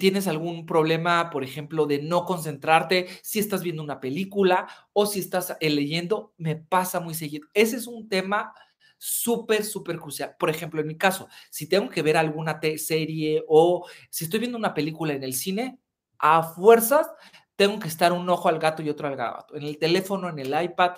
tienes 0.00 0.26
algún 0.26 0.64
problema, 0.66 1.30
por 1.30 1.44
ejemplo, 1.44 1.86
de 1.86 2.00
no 2.02 2.24
concentrarte 2.24 3.06
si 3.22 3.38
estás 3.38 3.62
viendo 3.62 3.82
una 3.82 4.00
película 4.00 4.66
o 4.92 5.06
si 5.06 5.20
estás 5.20 5.56
leyendo, 5.60 6.32
me 6.36 6.56
pasa 6.56 7.00
muy 7.00 7.14
seguido. 7.14 7.48
Ese 7.52 7.76
es 7.76 7.86
un 7.86 8.08
tema 8.08 8.54
súper, 8.98 9.64
súper 9.64 9.98
crucial. 9.98 10.36
Por 10.38 10.50
ejemplo, 10.50 10.80
en 10.80 10.88
mi 10.88 10.96
caso, 10.96 11.28
si 11.50 11.68
tengo 11.68 11.88
que 11.88 12.02
ver 12.02 12.16
alguna 12.16 12.60
serie 12.76 13.44
o 13.48 13.88
si 14.10 14.24
estoy 14.24 14.40
viendo 14.40 14.58
una 14.58 14.74
película 14.74 15.14
en 15.14 15.22
el 15.22 15.34
cine, 15.34 15.78
a 16.18 16.42
fuerzas 16.42 17.08
tengo 17.56 17.78
que 17.80 17.88
estar 17.88 18.12
un 18.12 18.28
ojo 18.28 18.48
al 18.48 18.58
gato 18.58 18.82
y 18.82 18.90
otro 18.90 19.08
al 19.08 19.16
gato. 19.16 19.56
En 19.56 19.64
el 19.64 19.78
teléfono, 19.78 20.28
en 20.28 20.38
el 20.38 20.62
iPad, 20.62 20.92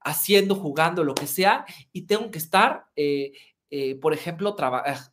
haciendo, 0.00 0.54
jugando, 0.54 1.02
lo 1.02 1.14
que 1.14 1.26
sea, 1.26 1.64
y 1.92 2.02
tengo 2.02 2.30
que 2.30 2.38
estar 2.38 2.86
eh, 2.94 3.32
eh, 3.76 3.96
por 3.96 4.14
ejemplo, 4.14 4.54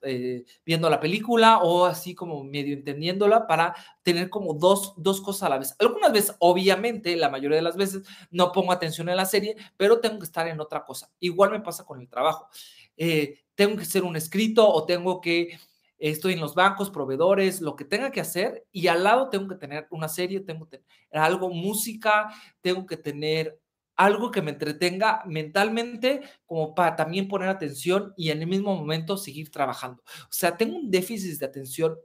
eh, 0.04 0.46
viendo 0.64 0.88
la 0.88 1.00
película 1.00 1.64
o 1.64 1.86
así 1.86 2.14
como 2.14 2.44
medio 2.44 2.76
entendiéndola 2.76 3.48
para 3.48 3.74
tener 4.04 4.30
como 4.30 4.54
dos, 4.54 4.94
dos 4.98 5.20
cosas 5.20 5.48
a 5.48 5.50
la 5.50 5.58
vez. 5.58 5.76
Algunas 5.80 6.14
veces, 6.14 6.36
obviamente, 6.38 7.16
la 7.16 7.30
mayoría 7.30 7.56
de 7.56 7.64
las 7.64 7.76
veces 7.76 8.04
no 8.30 8.52
pongo 8.52 8.72
atención 8.72 9.10
en 9.10 9.18
la 9.18 9.26
serie, 9.26 9.56
pero 9.78 10.00
tengo 10.00 10.20
que 10.20 10.26
estar 10.26 10.48
en 10.48 10.62
otra 10.62 10.86
cosa. 10.86 11.10
Igual 11.20 11.50
me 11.50 11.62
pasa 11.62 11.86
con 11.86 12.02
el 12.02 12.08
trabajo. 12.08 12.50
Eh, 12.98 13.40
tengo 13.56 13.78
que 13.78 13.82
hacer 13.82 14.04
un 14.04 14.16
escrito 14.16 14.70
o 14.72 14.86
tengo 14.86 15.22
que 15.22 15.58
estoy 15.98 16.34
en 16.34 16.40
los 16.40 16.54
bancos, 16.54 16.92
proveedores, 16.92 17.62
lo 17.62 17.76
que 17.76 17.86
tenga 17.86 18.12
que 18.12 18.22
hacer 18.22 18.68
y 18.72 18.88
al 18.88 19.04
lado 19.04 19.30
tengo 19.30 19.48
que 19.48 19.56
tener 19.56 19.88
una 19.90 20.08
serie, 20.08 20.40
tengo 20.40 20.68
que 20.68 20.78
tener 20.78 21.24
algo, 21.24 21.50
música, 21.50 22.30
tengo 22.62 22.86
que 22.86 22.98
tener 22.98 23.60
algo 24.06 24.32
que 24.32 24.42
me 24.42 24.52
entretenga 24.52 25.22
mentalmente 25.28 26.22
como 26.46 26.74
para 26.74 26.96
también 26.96 27.28
poner 27.28 27.50
atención 27.50 28.14
y 28.18 28.32
en 28.32 28.42
el 28.42 28.48
mismo 28.48 28.76
momento 28.76 29.16
seguir 29.16 29.52
trabajando. 29.52 30.02
O 30.24 30.32
sea, 30.32 30.58
tengo 30.58 30.76
un 30.76 30.90
déficit 30.90 31.40
de 31.40 31.46
atención 31.46 31.98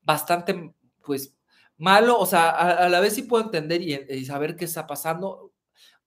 bastante, 0.00 0.72
pues, 1.04 1.36
malo, 1.76 2.18
o 2.18 2.24
sea, 2.24 2.50
a, 2.50 2.88
la 2.88 3.00
vez 3.00 3.14
sí 3.14 3.22
puedo 3.24 3.44
entender 3.44 3.82
y, 3.82 4.24
saber 4.24 4.56
qué 4.56 4.64
está 4.64 4.86
pasando, 4.86 5.52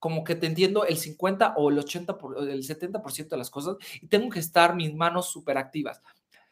como 0.00 0.24
que 0.24 0.34
te 0.34 0.46
entiendo 0.46 0.84
el 0.84 0.96
50 0.96 1.54
o 1.56 1.70
el 1.70 1.78
80, 1.78 2.18
por, 2.18 2.38
el 2.38 2.62
70% 2.66 3.28
de 3.28 3.36
las 3.36 3.50
cosas 3.50 3.76
y 4.00 4.08
tengo 4.08 4.28
que 4.30 4.40
estar 4.40 4.74
mis 4.74 4.94
manos 4.94 5.30
súper 5.30 5.58
activas. 5.58 6.02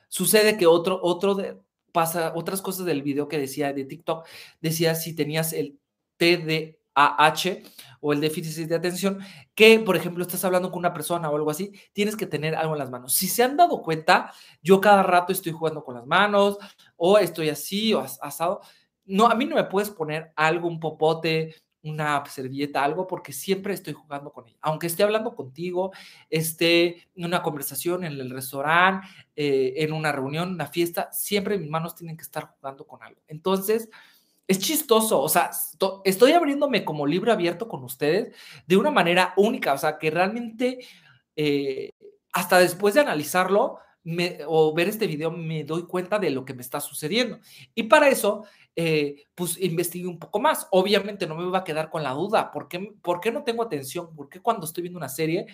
Sucede 0.09 0.57
que 0.57 0.67
otro, 0.67 1.01
otro 1.03 1.35
de, 1.35 1.59
pasa, 1.91 2.33
otras 2.37 2.63
cosas 2.63 2.87
del 2.87 3.03
video 3.03 3.27
que 3.27 3.39
decía 3.39 3.73
de 3.73 3.85
TikTok, 3.85 4.27
decía 4.61 4.95
si 4.95 5.15
tenías 5.15 5.53
el 5.53 5.81
TD 6.17 6.84
AH 6.95 7.63
o 8.01 8.13
el 8.13 8.21
déficit 8.21 8.69
de 8.69 8.75
atención, 8.75 9.19
que 9.55 9.79
por 9.81 9.97
ejemplo 9.97 10.23
estás 10.23 10.45
hablando 10.45 10.71
con 10.71 10.81
una 10.81 10.93
persona 10.93 11.31
o 11.31 11.37
algo 11.37 11.51
así, 11.51 11.73
tienes 11.93 12.17
que 12.17 12.27
tener 12.27 12.55
algo 12.55 12.75
en 12.75 12.79
las 12.79 12.91
manos. 12.91 13.15
Si 13.15 13.29
se 13.29 13.43
han 13.43 13.57
dado 13.57 13.83
cuenta, 13.83 14.33
yo 14.63 14.81
cada 14.81 15.03
rato 15.03 15.33
estoy 15.33 15.53
jugando 15.53 15.83
con 15.85 15.95
las 15.95 16.07
manos 16.07 16.59
o 16.97 17.19
estoy 17.19 17.49
así 17.49 17.95
o 17.95 18.01
asado. 18.01 18.61
No, 19.07 19.27
a 19.27 19.35
mí 19.35 19.45
no 19.47 19.57
me 19.57 19.65
puedes 19.65 19.91
poner 19.91 20.33
algo, 20.37 20.69
un 20.69 20.81
popote, 20.81 21.55
una 21.85 22.25
servilleta, 22.27 22.83
algo, 22.83 23.07
porque 23.07 23.33
siempre 23.33 23.75
estoy 23.75 23.93
jugando 23.93 24.33
con 24.33 24.49
ella. 24.49 24.57
Aunque 24.63 24.87
esté 24.87 25.03
hablando 25.03 25.35
contigo, 25.35 25.93
esté 26.31 27.07
en 27.15 27.27
una 27.27 27.43
conversación 27.43 28.05
en 28.05 28.13
el 28.13 28.31
restaurante, 28.31 29.07
eh, 29.37 29.75
en 29.77 29.93
una 29.93 30.11
reunión, 30.11 30.51
una 30.53 30.67
fiesta, 30.67 31.13
siempre 31.13 31.59
mis 31.59 31.71
manos 31.71 31.95
tienen 31.95 32.17
que 32.17 32.23
estar 32.23 32.55
jugando 32.59 32.87
con 32.87 33.03
algo. 33.03 33.21
Entonces, 33.29 33.91
es 34.47 34.59
chistoso, 34.59 35.21
o 35.21 35.29
sea, 35.29 35.51
estoy 36.05 36.33
abriéndome 36.33 36.85
como 36.85 37.07
libro 37.07 37.33
abierto 37.33 37.67
con 37.69 37.83
ustedes 37.83 38.35
de 38.67 38.77
una 38.77 38.91
manera 38.91 39.33
única, 39.37 39.73
o 39.73 39.79
sea, 39.79 39.99
que 39.99 40.11
realmente 40.11 40.87
eh, 41.37 41.91
hasta 42.33 42.59
después 42.59 42.95
de 42.95 43.01
analizarlo 43.01 43.79
o 44.47 44.75
ver 44.75 44.89
este 44.89 45.07
video 45.07 45.31
me 45.31 45.65
doy 45.65 45.87
cuenta 45.87 46.19
de 46.19 46.29
lo 46.29 46.45
que 46.45 46.53
me 46.53 46.61
está 46.61 46.79
sucediendo. 46.79 47.39
Y 47.75 47.85
para 47.85 48.09
eso, 48.09 48.45
eh, 48.77 49.25
pues 49.35 49.59
investigué 49.59 50.07
un 50.09 50.19
poco 50.19 50.41
más. 50.41 50.67
Obviamente 50.73 51.27
no 51.27 51.37
me 51.37 51.51
va 51.51 51.59
a 51.59 51.65
quedar 51.65 51.89
con 51.89 52.03
la 52.03 52.13
duda, 52.13 52.51
¿por 52.51 52.69
qué, 52.69 52.93
¿por 53.01 53.21
qué 53.21 53.33
no 53.33 53.45
tengo 53.45 53.63
atención? 53.63 54.15
¿Por 54.15 54.29
qué 54.29 54.41
cuando 54.41 54.67
estoy 54.67 54.83
viendo 54.83 54.99
una 54.99 55.09
serie 55.09 55.47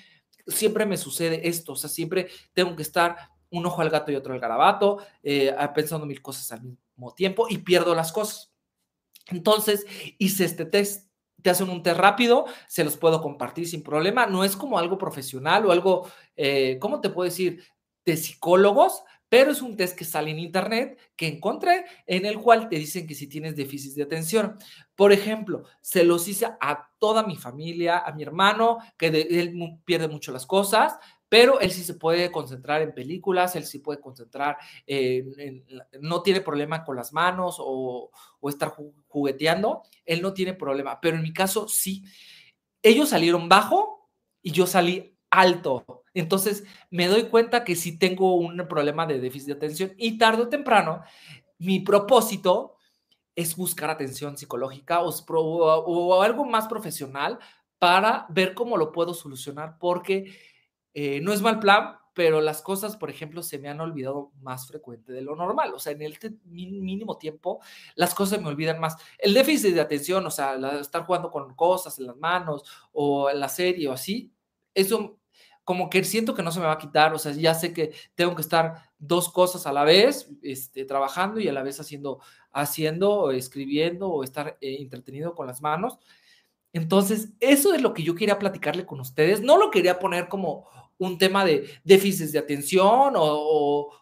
siempre 0.48 0.84
me 0.84 0.96
sucede 0.96 1.48
esto? 1.48 1.72
O 1.72 1.76
sea, 1.76 1.88
siempre 1.88 2.28
tengo 2.52 2.74
que 2.74 2.82
estar 2.82 3.16
un 3.50 3.66
ojo 3.66 3.82
al 3.82 3.90
gato 3.90 4.10
y 4.10 4.16
otro 4.16 4.32
al 4.32 4.40
garabato, 4.40 4.98
eh, 5.22 5.54
pensando 5.74 6.06
mil 6.06 6.22
cosas 6.22 6.50
al 6.52 6.62
mismo 6.62 7.14
tiempo 7.14 7.46
y 7.48 7.58
pierdo 7.58 7.94
las 7.94 8.10
cosas. 8.10 8.49
Entonces, 9.26 9.86
hice 10.18 10.44
este 10.44 10.64
test. 10.64 11.10
Te 11.42 11.50
hacen 11.50 11.70
un 11.70 11.82
test 11.82 11.98
rápido, 11.98 12.44
se 12.68 12.84
los 12.84 12.98
puedo 12.98 13.22
compartir 13.22 13.66
sin 13.66 13.82
problema. 13.82 14.26
No 14.26 14.44
es 14.44 14.56
como 14.56 14.78
algo 14.78 14.98
profesional 14.98 15.64
o 15.64 15.72
algo, 15.72 16.10
eh, 16.36 16.78
¿cómo 16.80 17.00
te 17.00 17.08
puedo 17.08 17.24
decir? 17.28 17.64
De 18.04 18.16
psicólogos, 18.16 19.02
pero 19.30 19.52
es 19.52 19.62
un 19.62 19.76
test 19.76 19.96
que 19.96 20.04
sale 20.04 20.32
en 20.32 20.38
internet 20.40 20.98
que 21.16 21.28
encontré 21.28 21.86
en 22.06 22.26
el 22.26 22.38
cual 22.40 22.68
te 22.68 22.76
dicen 22.76 23.06
que 23.06 23.14
si 23.14 23.28
tienes 23.28 23.56
déficit 23.56 23.94
de 23.94 24.02
atención. 24.02 24.58
Por 24.96 25.12
ejemplo, 25.12 25.62
se 25.80 26.04
los 26.04 26.28
hice 26.28 26.46
a 26.60 26.90
toda 26.98 27.22
mi 27.22 27.36
familia, 27.36 28.00
a 28.00 28.12
mi 28.12 28.22
hermano, 28.22 28.78
que 28.98 29.06
él 29.06 29.78
pierde 29.84 30.08
mucho 30.08 30.32
las 30.32 30.46
cosas, 30.46 30.98
pero 31.30 31.60
él 31.60 31.70
sí 31.70 31.84
se 31.84 31.94
puede 31.94 32.32
concentrar 32.32 32.82
en 32.82 32.92
películas, 32.92 33.54
él 33.54 33.64
sí 33.64 33.78
puede 33.78 34.00
concentrar, 34.00 34.58
en, 34.84 35.64
no 36.00 36.22
tiene 36.22 36.40
problema 36.40 36.84
con 36.84 36.96
las 36.96 37.12
manos 37.12 37.56
o, 37.60 38.10
estar 38.48 38.74
jugueteando, 39.06 39.82
él 40.04 40.20
no 40.20 40.34
tiene 40.34 40.54
problema, 40.54 41.00
pero 41.00 41.16
en 41.16 41.22
mi 41.22 41.32
caso 41.32 41.68
sí. 41.68 42.04
Ellos 42.82 43.10
salieron 43.10 43.48
bajo 43.48 44.10
y 44.42 44.50
yo 44.50 44.66
salí 44.66 45.16
alto. 45.30 45.84
Entonces 46.14 46.64
me 46.90 47.06
doy 47.06 47.24
cuenta 47.24 47.62
que 47.62 47.76
sí 47.76 47.96
tengo 47.96 48.34
un 48.34 48.66
problema 48.68 49.06
de 49.06 49.20
déficit 49.20 49.48
de 49.48 49.54
atención 49.54 49.92
y 49.96 50.18
tarde 50.18 50.42
o 50.42 50.48
temprano 50.48 51.02
mi 51.58 51.78
propósito 51.78 52.76
es 53.36 53.54
buscar 53.54 53.90
atención 53.90 54.36
psicológica 54.36 55.00
o 55.02 56.22
algo 56.22 56.44
más 56.44 56.66
profesional 56.66 57.38
para 57.78 58.26
ver 58.30 58.54
cómo 58.54 58.76
lo 58.76 58.90
puedo 58.90 59.14
solucionar 59.14 59.78
porque 59.78 60.34
eh, 60.94 61.20
no 61.20 61.32
es 61.32 61.42
mal 61.42 61.58
plan, 61.60 61.96
pero 62.14 62.40
las 62.40 62.60
cosas, 62.62 62.96
por 62.96 63.10
ejemplo, 63.10 63.42
se 63.42 63.58
me 63.58 63.68
han 63.68 63.80
olvidado 63.80 64.32
más 64.40 64.66
frecuente 64.66 65.12
de 65.12 65.22
lo 65.22 65.36
normal. 65.36 65.72
O 65.74 65.78
sea, 65.78 65.92
en 65.92 66.02
el 66.02 66.18
mínimo 66.44 67.16
tiempo, 67.18 67.60
las 67.94 68.14
cosas 68.14 68.40
me 68.40 68.48
olvidan 68.48 68.80
más. 68.80 68.96
El 69.18 69.32
déficit 69.34 69.74
de 69.74 69.80
atención, 69.80 70.26
o 70.26 70.30
sea, 70.30 70.54
estar 70.80 71.04
jugando 71.04 71.30
con 71.30 71.54
cosas 71.54 71.98
en 71.98 72.06
las 72.06 72.16
manos 72.16 72.64
o 72.92 73.30
en 73.30 73.40
la 73.40 73.48
serie 73.48 73.88
o 73.88 73.92
así, 73.92 74.32
eso 74.74 75.18
como 75.64 75.88
que 75.88 76.02
siento 76.02 76.34
que 76.34 76.42
no 76.42 76.50
se 76.50 76.58
me 76.58 76.66
va 76.66 76.72
a 76.72 76.78
quitar. 76.78 77.14
O 77.14 77.18
sea, 77.18 77.32
ya 77.32 77.54
sé 77.54 77.72
que 77.72 77.92
tengo 78.16 78.34
que 78.34 78.42
estar 78.42 78.90
dos 78.98 79.28
cosas 79.32 79.66
a 79.66 79.72
la 79.72 79.84
vez, 79.84 80.28
este, 80.42 80.84
trabajando 80.84 81.38
y 81.38 81.48
a 81.48 81.52
la 81.52 81.62
vez 81.62 81.78
haciendo, 81.80 82.20
haciendo, 82.50 83.30
escribiendo 83.30 84.10
o 84.10 84.24
estar 84.24 84.58
eh, 84.60 84.78
entretenido 84.80 85.34
con 85.34 85.46
las 85.46 85.62
manos. 85.62 85.98
Entonces, 86.72 87.30
eso 87.40 87.72
es 87.74 87.82
lo 87.82 87.94
que 87.94 88.02
yo 88.02 88.14
quería 88.14 88.38
platicarle 88.38 88.86
con 88.86 89.00
ustedes. 89.00 89.42
No 89.42 89.58
lo 89.58 89.70
quería 89.70 89.98
poner 89.98 90.28
como 90.28 90.68
un 91.00 91.18
tema 91.18 91.44
de 91.44 91.68
déficit 91.82 92.30
de 92.30 92.38
atención 92.38 93.14
o, 93.16 93.96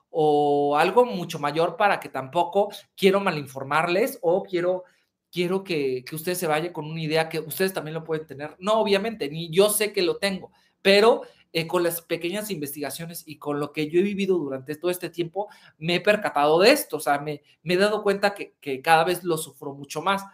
algo 0.76 1.04
mucho 1.04 1.38
mayor 1.38 1.76
para 1.76 2.00
que 2.00 2.08
tampoco 2.08 2.70
quiero 2.96 3.20
malinformarles 3.20 4.18
o 4.20 4.42
quiero 4.42 4.84
quiero 5.30 5.62
que, 5.62 6.04
que 6.04 6.16
ustedes 6.16 6.38
se 6.38 6.46
vayan 6.46 6.72
con 6.72 6.86
una 6.86 7.00
idea 7.00 7.28
que 7.28 7.38
ustedes 7.38 7.72
también 7.72 7.94
lo 7.94 8.04
pueden 8.04 8.26
tener. 8.26 8.56
No, 8.58 8.80
obviamente, 8.80 9.28
ni 9.28 9.50
yo 9.50 9.68
sé 9.68 9.92
que 9.92 10.02
lo 10.02 10.16
tengo, 10.16 10.50
pero 10.82 11.22
eh, 11.52 11.66
con 11.66 11.82
las 11.82 12.00
pequeñas 12.00 12.50
investigaciones 12.50 13.22
y 13.26 13.36
con 13.36 13.60
lo 13.60 13.72
que 13.72 13.88
yo 13.88 14.00
he 14.00 14.02
vivido 14.02 14.38
durante 14.38 14.74
todo 14.76 14.90
este 14.90 15.10
tiempo, 15.10 15.48
me 15.76 15.96
he 15.96 16.00
percatado 16.00 16.58
de 16.58 16.72
esto, 16.72 16.96
o 16.96 17.00
sea, 17.00 17.18
me, 17.18 17.42
me 17.62 17.74
he 17.74 17.76
dado 17.76 18.02
cuenta 18.02 18.34
que, 18.34 18.54
que, 18.60 18.80
cada 18.80 19.04
vez 19.04 19.22
lo 19.22 19.36
sufro 19.38 19.74
mucho 19.74 20.02
más. 20.02 20.24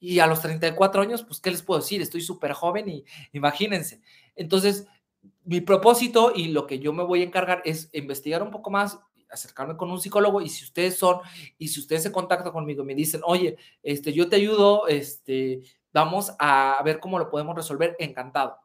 Y 0.00 0.18
a 0.18 0.26
los 0.26 0.40
34 0.42 1.02
años, 1.02 1.22
pues, 1.22 1.40
¿qué 1.40 1.50
les 1.50 1.62
puedo 1.62 1.80
decir? 1.80 2.02
Estoy 2.02 2.20
súper 2.20 2.52
joven 2.52 2.88
y 2.88 3.04
imagínense. 3.32 4.02
Entonces, 4.36 4.86
mi 5.44 5.60
propósito 5.60 6.32
y 6.34 6.48
lo 6.48 6.66
que 6.66 6.78
yo 6.78 6.92
me 6.92 7.04
voy 7.04 7.20
a 7.20 7.24
encargar 7.24 7.62
es 7.64 7.90
investigar 7.92 8.42
un 8.42 8.50
poco 8.50 8.70
más, 8.70 8.98
acercarme 9.30 9.76
con 9.76 9.90
un 9.90 10.00
psicólogo 10.00 10.40
y 10.40 10.48
si 10.48 10.64
ustedes 10.64 10.96
son, 10.96 11.20
y 11.58 11.68
si 11.68 11.80
ustedes 11.80 12.04
se 12.04 12.12
contactan 12.12 12.52
conmigo 12.52 12.82
y 12.82 12.86
me 12.86 12.94
dicen, 12.94 13.20
oye, 13.24 13.56
este, 13.82 14.12
yo 14.12 14.28
te 14.28 14.36
ayudo, 14.36 14.86
este, 14.88 15.62
vamos 15.92 16.32
a 16.38 16.80
ver 16.84 17.00
cómo 17.00 17.18
lo 17.18 17.28
podemos 17.28 17.54
resolver, 17.54 17.96
encantado. 17.98 18.58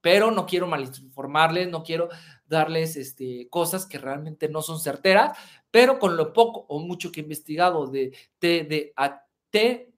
Pero 0.00 0.30
no 0.30 0.46
quiero 0.46 0.66
malinformarles, 0.66 1.68
no 1.68 1.82
quiero 1.82 2.08
darles 2.46 2.96
este, 2.96 3.48
cosas 3.48 3.86
que 3.86 3.98
realmente 3.98 4.48
no 4.48 4.62
son 4.62 4.78
certeras, 4.78 5.36
pero 5.70 5.98
con 5.98 6.16
lo 6.16 6.32
poco 6.32 6.66
o 6.68 6.80
mucho 6.80 7.10
que 7.10 7.20
he 7.20 7.24
investigado 7.24 7.86
de 7.86 8.12
TDAH, 8.38 9.96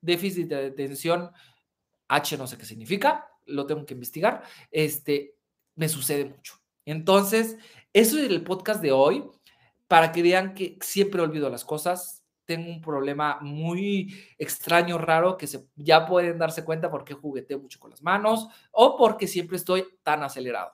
déficit 0.00 0.48
de 0.48 0.66
atención, 0.66 1.30
H 2.06 2.36
no 2.36 2.46
sé 2.46 2.58
qué 2.58 2.66
significa, 2.66 3.33
lo 3.46 3.66
tengo 3.66 3.86
que 3.86 3.94
investigar, 3.94 4.42
este, 4.70 5.36
me 5.74 5.88
sucede 5.88 6.24
mucho. 6.24 6.54
Entonces, 6.84 7.56
eso 7.92 8.18
es 8.18 8.30
el 8.30 8.42
podcast 8.42 8.82
de 8.82 8.92
hoy, 8.92 9.24
para 9.88 10.12
que 10.12 10.22
vean 10.22 10.54
que 10.54 10.78
siempre 10.80 11.22
olvido 11.22 11.48
las 11.50 11.64
cosas. 11.64 12.24
Tengo 12.46 12.68
un 12.68 12.80
problema 12.80 13.38
muy 13.40 14.14
extraño, 14.38 14.98
raro, 14.98 15.36
que 15.36 15.46
se, 15.46 15.66
ya 15.76 16.06
pueden 16.06 16.38
darse 16.38 16.64
cuenta 16.64 16.90
porque 16.90 17.14
jugueteo 17.14 17.58
mucho 17.58 17.78
con 17.78 17.90
las 17.90 18.02
manos 18.02 18.48
o 18.70 18.96
porque 18.96 19.26
siempre 19.26 19.56
estoy 19.56 19.86
tan 20.02 20.22
acelerado. 20.22 20.72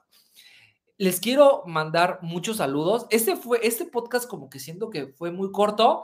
Les 0.97 1.19
quiero 1.19 1.63
mandar 1.65 2.19
muchos 2.21 2.57
saludos. 2.57 3.07
Este 3.09 3.35
fue, 3.35 3.59
este 3.63 3.85
podcast 3.85 4.27
como 4.27 4.49
que 4.49 4.59
siento 4.59 4.89
que 4.89 5.07
fue 5.07 5.31
muy 5.31 5.51
corto, 5.51 6.03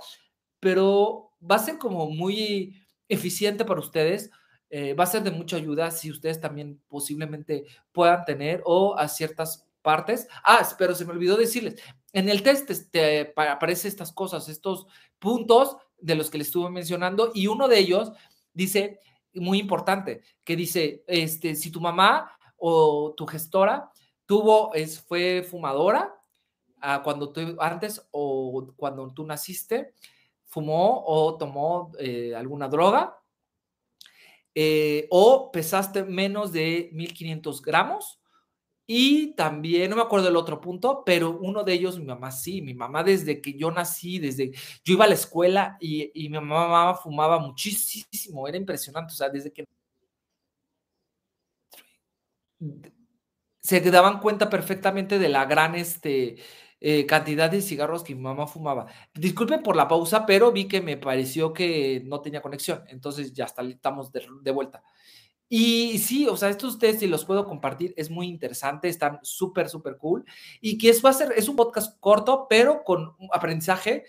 pero 0.59 1.31
va 1.39 1.55
a 1.55 1.59
ser 1.59 1.77
como 1.77 2.09
muy 2.09 2.81
eficiente 3.09 3.65
para 3.65 3.79
ustedes 3.79 4.31
eh, 4.69 4.93
va 4.93 5.05
a 5.05 5.07
ser 5.07 5.23
de 5.23 5.31
mucha 5.31 5.57
ayuda 5.57 5.91
si 5.91 6.11
ustedes 6.11 6.41
también 6.41 6.81
posiblemente 6.89 7.65
puedan 7.91 8.25
tener 8.25 8.61
o 8.65 8.97
a 8.97 9.07
ciertas 9.07 9.65
partes. 9.81 10.27
Ah, 10.43 10.67
pero 10.77 10.93
se 10.95 11.05
me 11.05 11.11
olvidó 11.11 11.37
decirles, 11.37 11.81
en 12.11 12.29
el 12.29 12.43
test 12.43 12.69
este, 12.69 13.33
aparecen 13.35 13.89
estas 13.89 14.11
cosas, 14.11 14.49
estos 14.49 14.87
puntos 15.19 15.77
de 15.99 16.15
los 16.15 16.29
que 16.29 16.37
les 16.37 16.47
estuve 16.47 16.69
mencionando 16.69 17.31
y 17.33 17.47
uno 17.47 17.67
de 17.67 17.79
ellos 17.79 18.11
dice, 18.53 18.99
muy 19.33 19.59
importante, 19.59 20.21
que 20.43 20.55
dice, 20.55 21.03
este, 21.07 21.55
si 21.55 21.71
tu 21.71 21.79
mamá 21.79 22.31
o 22.57 23.13
tu 23.15 23.25
gestora 23.25 23.91
tuvo, 24.25 24.73
es, 24.73 24.99
fue 24.99 25.43
fumadora 25.49 26.13
ah, 26.81 27.01
cuando 27.03 27.31
tú, 27.31 27.55
antes 27.59 28.05
o 28.11 28.73
cuando 28.75 29.07
tú 29.13 29.25
naciste, 29.25 29.93
fumó 30.45 31.03
o 31.05 31.37
tomó 31.37 31.91
eh, 31.99 32.33
alguna 32.35 32.67
droga, 32.67 33.16
eh, 34.59 35.07
o 35.11 35.51
pesaste 35.51 36.03
menos 36.03 36.51
de 36.51 36.89
1500 36.91 37.61
gramos. 37.61 38.19
Y 38.87 39.35
también, 39.35 39.87
no 39.91 39.95
me 39.97 40.01
acuerdo 40.01 40.25
del 40.25 40.35
otro 40.35 40.59
punto, 40.59 41.03
pero 41.05 41.37
uno 41.39 41.63
de 41.63 41.73
ellos, 41.73 41.99
mi 41.99 42.05
mamá 42.05 42.31
sí, 42.31 42.63
mi 42.63 42.73
mamá 42.73 43.03
desde 43.03 43.39
que 43.39 43.53
yo 43.53 43.69
nací, 43.69 44.17
desde 44.17 44.51
yo 44.83 44.93
iba 44.95 45.05
a 45.05 45.07
la 45.09 45.13
escuela 45.13 45.77
y, 45.79 46.09
y 46.15 46.29
mi 46.29 46.39
mamá 46.39 46.95
fumaba 46.95 47.37
muchísimo, 47.37 48.47
era 48.47 48.57
impresionante, 48.57 49.13
o 49.13 49.15
sea, 49.15 49.29
desde 49.29 49.53
que 49.53 49.67
se 53.59 53.81
daban 53.91 54.19
cuenta 54.21 54.49
perfectamente 54.49 55.19
de 55.19 55.29
la 55.29 55.45
gran, 55.45 55.75
este, 55.75 56.37
eh, 56.79 57.07
cantidad 57.07 57.49
de 57.49 57.61
cigarros 57.61 58.03
que 58.03 58.13
mi 58.13 58.21
mamá 58.21 58.45
fumaba. 58.45 58.85
Disculpen 59.13 59.63
por 59.63 59.75
la 59.75 59.87
pausa, 59.87 60.25
pero 60.27 60.51
vi 60.51 60.67
que 60.67 60.79
me 60.81 60.95
pareció 60.97 61.51
que 61.51 62.03
no 62.05 62.21
tenía 62.21 62.41
conexión, 62.41 62.83
entonces 62.87 63.33
ya 63.33 63.45
está, 63.45 63.63
estamos 63.63 64.11
de, 64.11 64.51
vuelta. 64.51 64.83
Y 65.49 65.97
sí, 65.99 66.27
o 66.27 66.37
sea, 66.37 66.49
estos 66.49 66.77
test, 66.77 66.99
si 66.99 67.07
los 67.07 67.25
puedo 67.25 67.45
compartir, 67.45 67.93
es 67.97 68.09
muy 68.11 68.27
interesante, 68.27 68.89
están 68.89 69.19
súper, 69.23 69.69
súper 69.69 69.97
cool. 69.97 70.25
Y 70.61 70.77
que 70.77 70.89
es, 70.89 71.03
va 71.03 71.11
a 71.11 71.13
ser, 71.13 71.33
es 71.35 71.49
un 71.49 71.55
podcast 71.55 71.99
corto, 71.99 72.47
pero 72.49 72.83
con 72.83 73.15
un 73.17 73.29
aprendizaje. 73.33 74.05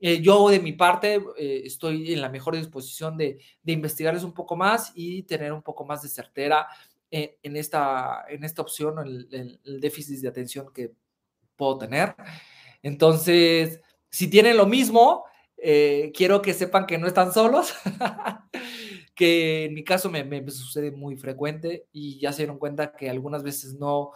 Eh, 0.00 0.20
yo 0.20 0.48
de 0.48 0.60
mi 0.60 0.72
parte 0.72 1.22
eh, 1.38 1.62
estoy 1.64 2.12
en 2.12 2.20
la 2.20 2.28
mejor 2.28 2.56
disposición 2.56 3.16
de, 3.16 3.38
de, 3.62 3.72
investigarles 3.72 4.24
un 4.24 4.32
poco 4.34 4.56
más 4.56 4.92
y 4.94 5.22
tener 5.24 5.52
un 5.52 5.62
poco 5.62 5.84
más 5.84 6.02
de 6.02 6.08
certera 6.08 6.66
en, 7.10 7.56
esta, 7.56 8.24
en 8.28 8.44
esta 8.44 8.62
opción, 8.62 8.98
el, 9.00 9.58
el 9.64 9.80
déficit 9.80 10.20
de 10.20 10.28
atención 10.28 10.72
que 10.72 10.92
puedo 11.60 11.76
tener. 11.76 12.16
Entonces, 12.82 13.82
si 14.08 14.28
tienen 14.30 14.56
lo 14.56 14.64
mismo, 14.64 15.26
eh, 15.58 16.10
quiero 16.16 16.40
que 16.40 16.54
sepan 16.54 16.86
que 16.86 16.96
no 16.96 17.06
están 17.06 17.34
solos, 17.34 17.74
que 19.14 19.66
en 19.66 19.74
mi 19.74 19.84
caso 19.84 20.08
me, 20.08 20.24
me, 20.24 20.50
sucede 20.50 20.90
muy 20.90 21.18
frecuente 21.18 21.86
y 21.92 22.18
ya 22.18 22.32
se 22.32 22.38
dieron 22.38 22.58
cuenta 22.58 22.92
que 22.92 23.10
algunas 23.10 23.42
veces 23.42 23.74
no, 23.74 24.12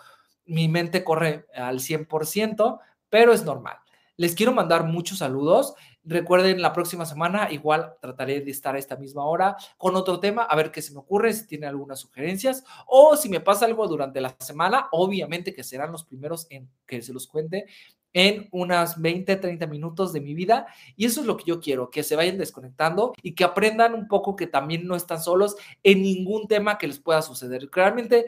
mi 0.47 0.69
mente 0.69 1.05
corre 1.05 1.45
al 1.55 1.81
100%, 1.81 2.81
pero 3.11 3.35
es 3.35 3.45
normal. 3.45 3.77
Les 4.17 4.35
quiero 4.35 4.53
mandar 4.55 4.85
muchos 4.85 5.19
saludos. 5.19 5.75
Recuerden, 6.07 6.61
la 6.61 6.75
próxima 6.75 7.07
semana 7.07 7.49
igual 7.51 7.95
trataré 8.01 8.43
de 8.43 8.51
estar 8.51 8.75
a 8.75 8.79
esta 8.79 8.97
misma 8.97 9.25
hora 9.25 9.57
con 9.79 9.97
otro 9.97 10.21
tema, 10.21 10.43
a 10.43 10.55
ver 10.55 10.71
qué 10.71 10.83
se 10.83 10.93
me 10.93 10.99
ocurre, 10.99 11.33
si 11.33 11.47
tienen 11.47 11.71
algunas 11.71 11.99
sugerencias 11.99 12.63
o 12.87 13.17
si 13.17 13.31
me 13.31 13.41
pasa 13.41 13.65
algo 13.65 13.89
durante 13.89 14.21
la 14.21 14.37
semana, 14.39 14.89
obviamente 14.93 15.55
que 15.55 15.65
serán 15.65 15.93
los 15.93 16.05
primeros 16.05 16.47
en 16.51 16.69
que 16.87 17.01
se 17.01 17.15
los 17.15 17.27
cuente 17.27 17.65
en 18.13 18.49
unas 18.53 19.01
20, 19.01 19.37
30 19.37 19.67
minutos 19.67 20.13
de 20.13 20.21
mi 20.21 20.35
vida. 20.35 20.67
Y 20.97 21.07
eso 21.07 21.23
es 21.23 21.27
lo 21.27 21.37
que 21.37 21.45
yo 21.45 21.61
quiero, 21.61 21.91
que 21.91 22.03
se 22.03 22.17
vayan 22.17 22.39
desconectando 22.39 23.13
y 23.23 23.35
que 23.35 23.45
aprendan 23.45 23.95
un 23.95 24.07
poco 24.07 24.37
que 24.37 24.47
también 24.47 24.87
no 24.87 24.97
están 24.97 25.23
solos 25.23 25.57
en 25.83 26.03
ningún 26.03 26.47
tema 26.47 26.79
que 26.79 26.87
les 26.87 26.99
pueda 26.99 27.23
suceder. 27.23 27.69
Realmente 27.73 28.27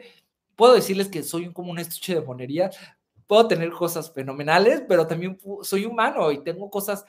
puedo 0.55 0.73
decirles 0.73 1.07
que 1.07 1.23
soy 1.23 1.53
como 1.53 1.71
un 1.71 1.79
estuche 1.79 2.15
de 2.15 2.21
monería. 2.21 2.69
Puedo 3.27 3.47
tener 3.47 3.71
cosas 3.71 4.11
fenomenales, 4.11 4.83
pero 4.87 5.07
también 5.07 5.37
soy 5.61 5.85
humano 5.85 6.31
y 6.31 6.43
tengo 6.43 6.69
cosas 6.69 7.05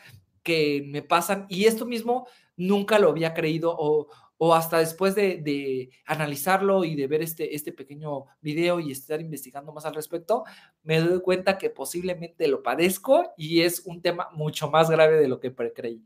que 0.48 0.82
me 0.86 1.02
pasan 1.02 1.44
y 1.50 1.66
esto 1.66 1.84
mismo 1.84 2.26
nunca 2.56 2.98
lo 2.98 3.10
había 3.10 3.34
creído 3.34 3.76
o, 3.78 4.08
o 4.38 4.54
hasta 4.54 4.78
después 4.78 5.14
de, 5.14 5.42
de, 5.42 5.90
analizarlo 6.06 6.84
y 6.84 6.94
de 6.94 7.06
ver 7.06 7.20
este, 7.20 7.54
este 7.54 7.70
pequeño 7.70 8.24
video 8.40 8.80
y 8.80 8.90
estar 8.90 9.20
investigando 9.20 9.70
más 9.72 9.84
al 9.84 9.94
respecto, 9.94 10.44
me 10.84 11.00
doy 11.00 11.20
cuenta 11.20 11.58
que 11.58 11.68
posiblemente 11.68 12.48
lo 12.48 12.62
padezco 12.62 13.34
y 13.36 13.60
es 13.60 13.82
un 13.84 14.00
tema 14.00 14.30
mucho 14.32 14.70
más 14.70 14.88
grave 14.88 15.18
de 15.18 15.28
lo 15.28 15.38
que 15.38 15.54
creí. 15.54 16.02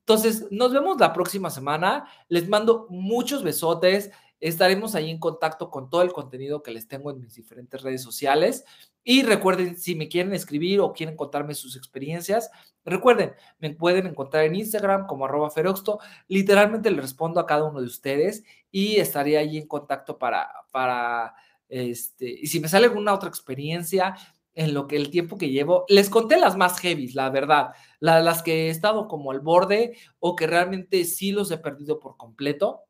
Entonces, 0.00 0.48
nos 0.50 0.72
vemos 0.72 0.98
la 0.98 1.12
próxima 1.12 1.48
semana. 1.48 2.08
Les 2.28 2.48
mando 2.48 2.88
muchos 2.90 3.44
besotes. 3.44 4.10
Estaremos 4.42 4.96
ahí 4.96 5.08
en 5.08 5.20
contacto 5.20 5.70
con 5.70 5.88
todo 5.88 6.02
el 6.02 6.12
contenido 6.12 6.64
que 6.64 6.72
les 6.72 6.88
tengo 6.88 7.12
en 7.12 7.20
mis 7.20 7.36
diferentes 7.36 7.80
redes 7.80 8.02
sociales. 8.02 8.64
Y 9.04 9.22
recuerden, 9.22 9.78
si 9.78 9.94
me 9.94 10.08
quieren 10.08 10.34
escribir 10.34 10.80
o 10.80 10.92
quieren 10.92 11.14
contarme 11.14 11.54
sus 11.54 11.76
experiencias, 11.76 12.50
recuerden, 12.84 13.34
me 13.60 13.70
pueden 13.70 14.08
encontrar 14.08 14.44
en 14.44 14.56
Instagram 14.56 15.06
como 15.06 15.26
arroba 15.26 15.48
feroxto. 15.48 16.00
Literalmente 16.26 16.90
le 16.90 17.00
respondo 17.00 17.38
a 17.38 17.46
cada 17.46 17.62
uno 17.62 17.80
de 17.80 17.86
ustedes 17.86 18.42
y 18.72 18.96
estaré 18.96 19.38
ahí 19.38 19.58
en 19.58 19.68
contacto 19.68 20.18
para, 20.18 20.50
para, 20.72 21.36
este, 21.68 22.28
y 22.28 22.48
si 22.48 22.58
me 22.58 22.68
sale 22.68 22.86
alguna 22.86 23.14
otra 23.14 23.28
experiencia 23.28 24.16
en 24.54 24.74
lo 24.74 24.88
que 24.88 24.96
el 24.96 25.10
tiempo 25.10 25.38
que 25.38 25.50
llevo, 25.50 25.84
les 25.88 26.10
conté 26.10 26.36
las 26.36 26.56
más 26.56 26.80
heavy, 26.80 27.12
la 27.12 27.30
verdad, 27.30 27.74
las 28.00 28.42
que 28.42 28.66
he 28.66 28.70
estado 28.70 29.06
como 29.06 29.30
al 29.30 29.38
borde 29.38 29.96
o 30.18 30.34
que 30.34 30.48
realmente 30.48 31.04
sí 31.04 31.30
los 31.30 31.48
he 31.52 31.58
perdido 31.58 32.00
por 32.00 32.16
completo, 32.16 32.80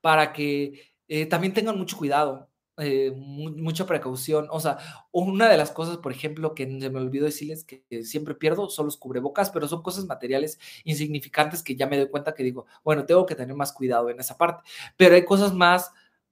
para 0.00 0.32
que 0.32 0.92
eh, 1.08 1.26
también 1.26 1.54
tengan 1.54 1.78
mucho 1.78 1.96
cuidado 1.96 2.48
eh, 2.80 3.12
mucha 3.16 3.86
precaución. 3.86 4.46
O 4.50 4.60
sea, 4.60 4.78
una 5.10 5.48
de 5.48 5.56
las 5.56 5.72
cosas, 5.72 5.96
por 5.98 6.12
ejemplo, 6.12 6.54
que 6.54 6.64
se 6.80 6.90
me 6.90 7.00
olvidó 7.00 7.24
decirles 7.24 7.64
que, 7.64 7.82
siempre 8.04 8.36
pierdo 8.36 8.70
son 8.70 8.86
los 8.86 8.96
cubrebocas, 8.96 9.50
pero 9.50 9.66
son 9.66 9.82
cosas 9.82 10.06
materiales 10.06 10.60
insignificantes 10.84 11.62
que 11.64 11.74
ya 11.74 11.88
me 11.88 11.98
doy 11.98 12.08
cuenta 12.08 12.34
que 12.34 12.44
digo, 12.44 12.66
bueno, 12.84 13.04
tengo 13.04 13.26
que 13.26 13.34
tener 13.34 13.56
más 13.56 13.72
cuidado 13.72 14.10
en 14.10 14.20
esa 14.20 14.38
parte. 14.38 14.62
Pero 14.96 15.16
hay 15.16 15.24
cosas 15.24 15.52
más 15.52 15.90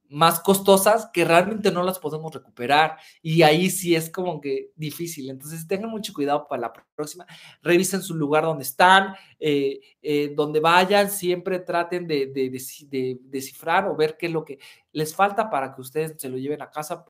más 0.09 0.39
costosas 0.39 1.09
que 1.13 1.25
realmente 1.25 1.71
no 1.71 1.83
las 1.83 1.99
podemos 1.99 2.33
recuperar 2.33 2.97
y 3.21 3.41
ahí 3.41 3.69
sí 3.69 3.95
es 3.95 4.09
como 4.09 4.39
que 4.39 4.71
difícil. 4.75 5.29
Entonces 5.29 5.67
tengan 5.67 5.89
mucho 5.89 6.13
cuidado 6.13 6.47
para 6.47 6.61
la 6.61 6.73
próxima. 6.95 7.25
Revisen 7.61 8.01
su 8.01 8.15
lugar 8.15 8.43
donde 8.43 8.63
están, 8.63 9.15
eh, 9.39 9.79
eh, 10.01 10.33
donde 10.35 10.59
vayan, 10.59 11.09
siempre 11.09 11.59
traten 11.59 12.07
de, 12.07 12.27
de, 12.27 13.19
descifrar 13.21 13.87
o 13.87 13.95
ver 13.95 14.17
qué 14.17 14.27
es 14.27 14.31
lo 14.31 14.45
que 14.45 14.59
les 14.91 15.13
falta 15.13 15.49
para 15.49 15.75
que 15.75 15.81
ustedes 15.81 16.15
se 16.17 16.29
lo 16.29 16.37
lleven 16.37 16.61
a 16.61 16.71
casa 16.71 17.05